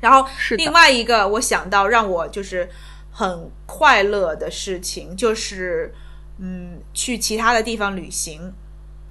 [0.00, 2.68] 然后另外一个，我想到让我就是
[3.12, 5.94] 很快乐的事情，就是
[6.40, 8.52] 嗯，去其他的地方旅行，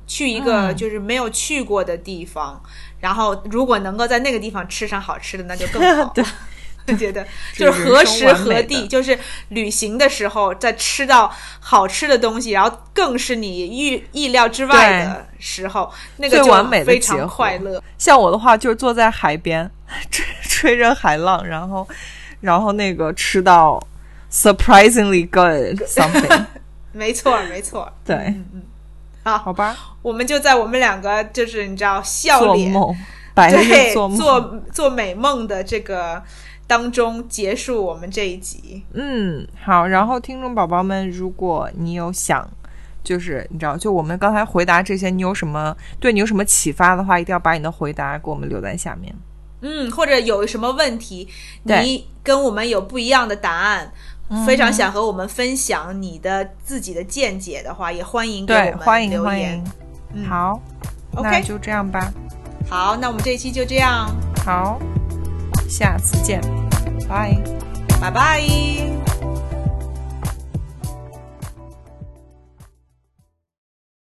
[0.07, 2.61] 去一个嗯就是没有去过的地方，
[2.99, 6.11] 然后如果能够在那个地方吃上好吃的，那就更好。
[6.15, 6.23] 对
[6.87, 7.23] 我觉得
[7.55, 9.15] 就是何时何地，就是
[9.49, 17.83] 旅行的时候，在吃到好吃的东西，然后更是你预意料之外的时候，那个就最完美的非常快乐。
[17.99, 19.69] 像我的话，就是坐在海边，
[20.09, 21.87] 吹吹着海浪，然后，
[22.41, 23.79] 然后那个吃到
[24.31, 26.45] surprisingly good something。
[26.91, 27.91] 没错，没错。
[28.05, 28.15] 对，
[28.53, 28.63] 嗯
[29.23, 32.97] 好，好吧，我们就在我们两个就是你知道笑脸，做梦，
[33.33, 34.17] 白做梦。
[34.17, 36.23] 做做美梦的这个
[36.65, 38.83] 当中结束我们这一集。
[38.93, 39.85] 嗯，好。
[39.87, 42.49] 然后听众宝宝们，如果你有想，
[43.03, 49.13] 就是你知道，就我们刚才回答这些，你有什么对你有什么启发的话，一定要把你的回答给我们留在下面。
[49.61, 51.27] 嗯，或者有什么问题，
[51.63, 53.91] 你跟我们有不一样的答案，嗯
[54.45, 59.73] 非常想和我们分享你的自己的见解的话，也欢迎给对，我欢迎们留言欢迎。。
[60.13, 60.59] 嗯好，
[61.11, 62.11] 那 OK 就这样吧。
[62.69, 64.09] 好，那我们这一期就这样，
[64.45, 64.79] 好，
[65.69, 66.41] 下次见，
[67.07, 67.35] 拜。
[67.99, 69.08] 拜拜。